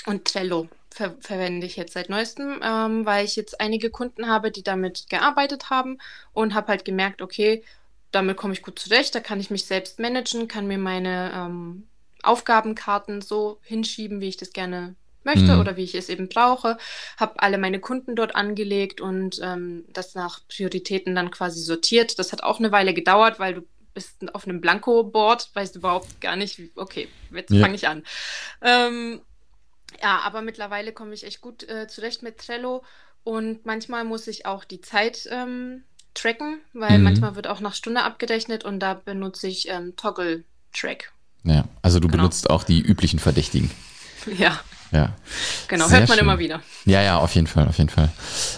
und 0.06 0.26
Trello 0.26 0.70
ver 0.92 1.16
verwende 1.20 1.68
ich 1.68 1.76
jetzt 1.76 1.94
seit 1.94 2.10
neuestem, 2.10 2.62
ähm, 2.64 3.06
weil 3.06 3.26
ich 3.26 3.36
jetzt 3.36 3.60
einige 3.60 3.90
Kunden 3.90 4.28
habe, 4.28 4.50
die 4.50 4.64
damit 4.64 5.10
gearbeitet 5.10 5.70
haben 5.70 5.98
und 6.32 6.54
habe 6.54 6.70
halt 6.70 6.86
gemerkt, 6.86 7.22
okay, 7.22 7.64
damit 8.12 8.38
komme 8.38 8.54
ich 8.54 8.62
gut 8.62 8.80
zurecht, 8.80 9.14
da 9.16 9.20
kann 9.20 9.40
ich 9.40 9.50
mich 9.50 9.66
selbst 9.66 10.00
managen, 10.00 10.48
kann 10.48 10.68
mir 10.68 10.78
meine 10.78 11.32
ähm, 11.34 11.88
Aufgabenkarten 12.24 13.22
so 13.22 13.60
hinschieben, 13.62 14.22
wie 14.22 14.30
ich 14.30 14.38
das 14.38 14.54
gerne 14.54 14.96
möchte 15.26 15.54
mhm. 15.54 15.60
oder 15.60 15.76
wie 15.76 15.84
ich 15.84 15.96
es 15.96 16.10
eben 16.10 16.30
brauche, 16.30 16.78
habe 17.18 17.40
alle 17.40 17.58
meine 17.58 17.80
Kunden 17.80 18.16
dort 18.16 18.36
angelegt 18.36 19.02
und 19.02 19.40
ähm, 19.44 19.86
das 19.90 20.16
nach 20.16 20.40
Prioritäten 20.48 21.16
dann 21.16 21.32
quasi 21.32 21.62
sortiert. 21.62 22.20
Das 22.20 22.32
hat 22.32 22.44
auch 22.44 22.60
eine 22.60 22.72
Weile 22.72 22.94
gedauert, 22.94 23.40
weil 23.40 23.56
du 23.56 23.62
bist 23.94 24.34
auf 24.36 24.48
einem 24.48 24.62
Blanko-Board, 24.62 25.50
weißt 25.54 25.78
überhaupt 25.78 26.22
gar 26.22 26.36
nicht, 26.36 26.60
wie, 26.60 26.72
okay, 26.76 27.08
jetzt 27.32 27.52
ja. 27.52 27.62
fange 27.62 27.76
ich 27.76 27.88
an. 27.88 28.04
Ähm, 28.62 29.22
ja, 30.02 30.20
aber 30.20 30.42
mittlerweile 30.42 30.94
komme 30.94 31.14
ich 31.14 31.24
echt 31.24 31.42
gut 31.42 31.68
äh, 31.68 31.88
zurecht 31.88 32.22
mit 32.22 32.38
Trello 32.38 32.84
und 33.24 33.66
manchmal 33.66 34.04
muss 34.04 34.28
ich 34.28 34.46
auch 34.46 34.64
die 34.66 34.82
Zeit 34.82 35.28
ähm, 35.32 35.84
tracken, 36.16 36.60
weil 36.74 36.98
mhm. 36.98 37.04
manchmal 37.04 37.36
wird 37.36 37.48
auch 37.48 37.60
nach 37.60 37.76
Stunde 37.76 38.04
abgerechnet 38.04 38.64
und 38.64 38.80
da 38.80 38.96
benutze 38.96 39.48
ich 39.48 39.70
ähm, 39.70 39.96
Toggle 39.96 40.44
Track. 40.74 41.12
Ja, 41.44 41.66
also 41.82 42.00
du 42.00 42.08
genau. 42.08 42.24
benutzt 42.24 42.50
auch 42.50 42.64
die 42.64 42.82
üblichen 42.82 43.20
Verdächtigen. 43.20 43.70
Ja. 44.40 44.60
Ja. 44.92 45.14
Genau, 45.68 45.88
Sehr 45.88 46.00
hört 46.00 46.10
man 46.10 46.18
schön. 46.18 46.26
immer 46.26 46.40
wieder. 46.40 46.62
Ja, 46.86 47.04
ja, 47.04 47.20
auf 47.20 47.36
jeden 47.36 47.46
Fall, 47.46 47.68
auf 47.68 47.78
jeden 47.78 47.90
Fall. 47.90 48.10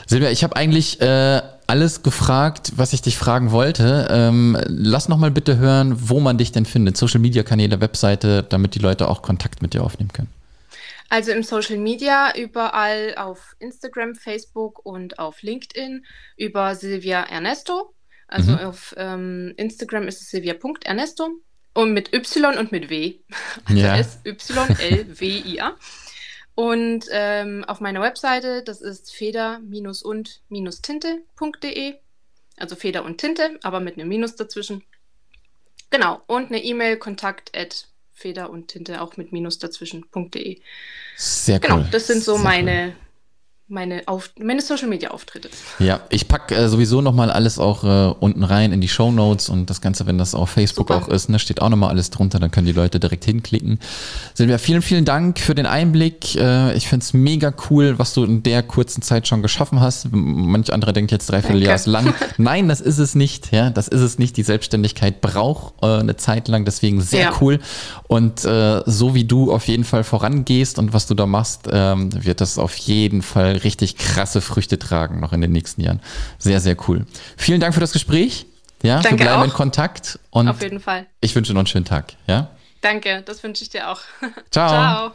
Silvia, 0.06 0.30
ich 0.30 0.46
habe 0.46 0.56
eigentlich 0.56 1.02
äh, 1.02 1.42
alles 1.68 2.04
gefragt, 2.04 2.72
was 2.78 2.94
ich 2.94 3.02
dich 3.02 3.18
fragen 3.18 3.52
wollte. 3.52 4.08
Ähm, 4.10 4.58
lass 4.68 5.10
noch 5.10 5.18
mal 5.18 5.32
bitte 5.32 5.58
hören, 5.58 6.10
wo 6.10 6.22
man 6.22 6.38
dich 6.38 6.54
denn 6.54 6.66
findet. 6.66 6.96
Social 6.96 7.20
Media 7.20 7.44
Kanäle, 7.44 7.82
Webseite, 7.82 8.44
damit 8.44 8.76
die 8.76 8.80
Leute 8.80 9.10
auch 9.10 9.22
Kontakt 9.22 9.62
mit 9.62 9.74
dir 9.74 9.84
aufnehmen 9.84 10.14
können. 10.14 10.30
Also 11.10 11.32
im 11.32 11.44
Social 11.44 11.78
Media 11.78 12.36
überall 12.36 13.16
auf 13.16 13.56
Instagram, 13.60 14.16
Facebook 14.16 14.86
und 14.86 15.20
auf 15.20 15.42
LinkedIn 15.42 16.06
über 16.36 16.76
Silvia 16.76 17.24
Ernesto. 17.24 17.94
Also 18.28 18.52
mhm. 18.52 18.60
auf 18.60 18.94
ähm, 18.98 19.54
Instagram 19.56 20.08
ist 20.08 20.22
es 20.22 20.30
silvia.ernesto 20.30 21.30
und 21.74 21.94
mit 21.94 22.14
Y 22.14 22.58
und 22.58 22.72
mit 22.72 22.90
W. 22.90 23.20
Also 23.66 23.82
ja. 23.82 23.98
S-Y-L-W-I-A. 23.98 25.76
Und 26.56 27.06
ähm, 27.12 27.66
auf 27.66 27.82
meiner 27.82 28.02
Webseite, 28.02 28.64
das 28.64 28.82
ist 28.82 29.14
feder-und-tinte.de. 29.14 31.96
Also 32.58 32.76
Feder 32.76 33.06
und 33.06 33.20
Tinte, 33.20 33.60
aber 33.62 33.80
mit 33.80 33.94
einem 33.94 34.10
Minus 34.10 34.36
dazwischen. 34.36 34.84
Genau. 35.92 36.24
Und 36.26 36.48
eine 36.48 36.64
E-Mail 36.64 36.98
kontakt 36.98 37.56
at 37.56 37.88
Feder 38.18 38.50
und 38.50 38.70
Tinte 38.70 39.00
auch 39.02 39.16
mit 39.16 39.32
Minus 39.32 39.60
dazwischen.de. 39.60 40.60
Sehr 41.16 41.60
genau, 41.60 41.76
cool. 41.76 41.82
Genau, 41.82 41.92
das 41.92 42.08
sind 42.08 42.24
so 42.24 42.34
Sehr 42.34 42.44
meine, 42.44 42.96
cool 42.98 43.07
meine, 43.70 44.04
Auf 44.06 44.32
meine 44.40 44.62
Social 44.62 44.88
Media 44.88 45.12
Auftritte. 45.12 45.50
Ja, 45.80 46.00
ich 46.10 46.28
packe 46.28 46.56
äh, 46.56 46.70
sowieso 46.70 47.02
nochmal 47.02 47.30
alles 47.30 47.60
auch 47.60 47.84
äh, 47.84 48.14
unten 48.20 48.44
rein 48.44 48.72
in 48.72 48.80
die 48.80 48.88
Show 48.88 49.12
Notes 49.12 49.50
und 49.50 49.70
das 49.70 49.82
Ganze, 49.82 50.06
wenn 50.06 50.18
das 50.18 50.36
auf 50.36 50.52
Facebook 50.52 50.88
Super. 50.88 51.04
auch 51.04 51.08
ist, 51.10 51.30
ne, 51.30 51.38
steht 51.38 51.62
auch 51.62 51.68
nochmal 51.68 51.90
alles 51.90 52.10
drunter, 52.10 52.40
dann 52.40 52.50
können 52.50 52.66
die 52.66 52.74
Leute 52.74 53.00
direkt 53.00 53.26
hinklicken. 53.26 53.80
Silvia, 54.34 54.58
vielen, 54.58 54.82
vielen 54.82 55.04
Dank 55.04 55.40
für 55.40 55.54
den 55.54 55.66
Einblick. 55.66 56.36
Äh, 56.36 56.76
ich 56.76 56.88
finde 56.88 57.04
es 57.04 57.14
mega 57.14 57.54
cool, 57.70 58.00
was 58.00 58.14
du 58.14 58.24
in 58.24 58.42
der 58.42 58.64
kurzen 58.64 59.02
Zeit 59.02 59.28
schon 59.28 59.42
geschaffen 59.42 59.82
hast. 59.82 60.08
Manch 60.12 60.72
andere 60.72 60.94
denkt 60.94 61.12
jetzt 61.12 61.30
dreiviertel 61.30 61.62
Jahr 61.62 61.76
ist 61.76 61.88
lang. 61.88 62.14
Nein, 62.38 62.70
das 62.70 62.80
ist 62.80 63.00
es 63.00 63.16
nicht. 63.16 63.52
Ja, 63.52 63.70
das 63.70 63.90
ist 63.90 64.02
es 64.02 64.18
nicht. 64.18 64.38
Die 64.38 64.44
Selbstständigkeit 64.44 65.20
braucht 65.20 65.74
äh, 65.82 65.88
eine 65.88 66.16
Zeit 66.16 66.48
lang, 66.48 66.64
deswegen 66.64 67.02
sehr 67.02 67.22
ja. 67.22 67.34
cool. 67.42 67.60
Und 68.08 68.46
äh, 68.46 68.82
so 68.86 69.14
wie 69.14 69.26
du 69.26 69.52
auf 69.52 69.68
jeden 69.68 69.84
Fall 69.84 70.06
vorangehst 70.06 70.80
und 70.80 70.94
was 70.94 71.06
du 71.06 71.16
da 71.16 71.26
machst, 71.26 71.68
ähm, 71.70 72.10
wird 72.24 72.40
das 72.40 72.58
auf 72.58 72.76
jeden 72.78 73.22
Fall 73.22 73.57
richtig 73.58 73.98
krasse 73.98 74.42
Früchte 74.42 74.80
tragen 74.80 75.20
noch 75.20 75.34
in 75.34 75.42
den 75.42 75.52
nächsten 75.52 75.82
Jahren. 75.82 76.02
Sehr, 76.40 76.60
sehr 76.60 76.76
cool. 76.88 77.06
Vielen 77.36 77.60
Dank 77.60 77.74
für 77.74 77.80
das 77.80 77.92
Gespräch. 77.92 78.46
Ja, 78.84 79.02
Danke 79.02 79.20
wir 79.20 79.26
bleiben 79.26 79.42
auch. 79.42 79.46
in 79.46 79.52
Kontakt 79.54 80.20
und 80.30 80.48
auf 80.48 80.62
jeden 80.62 80.80
Fall. 80.80 81.08
Ich 81.20 81.34
wünsche 81.36 81.54
noch 81.54 81.60
einen 81.60 81.68
schönen 81.68 81.86
Tag. 81.86 82.14
Ja. 82.28 82.50
Danke, 82.82 83.24
das 83.26 83.42
wünsche 83.44 83.64
ich 83.64 83.70
dir 83.70 83.90
auch. 83.90 84.02
Ciao. 84.52 84.70
Ciao. 84.70 85.12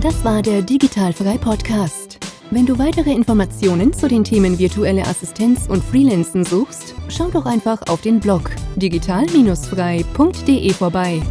Das 0.00 0.24
war 0.24 0.42
der 0.42 0.62
Digitalfrei 0.62 1.38
Podcast. 1.38 2.18
Wenn 2.50 2.64
du 2.64 2.78
weitere 2.78 3.10
Informationen 3.10 3.92
zu 3.92 4.06
den 4.06 4.22
Themen 4.22 4.56
virtuelle 4.58 5.04
Assistenz 5.04 5.66
und 5.66 5.82
Freelancen 5.82 6.44
suchst, 6.44 6.94
schau 7.08 7.28
doch 7.28 7.44
einfach 7.44 7.82
auf 7.88 8.02
den 8.02 8.20
Blog 8.20 8.50
digital-frei.de 8.76 10.72
vorbei. 10.74 11.22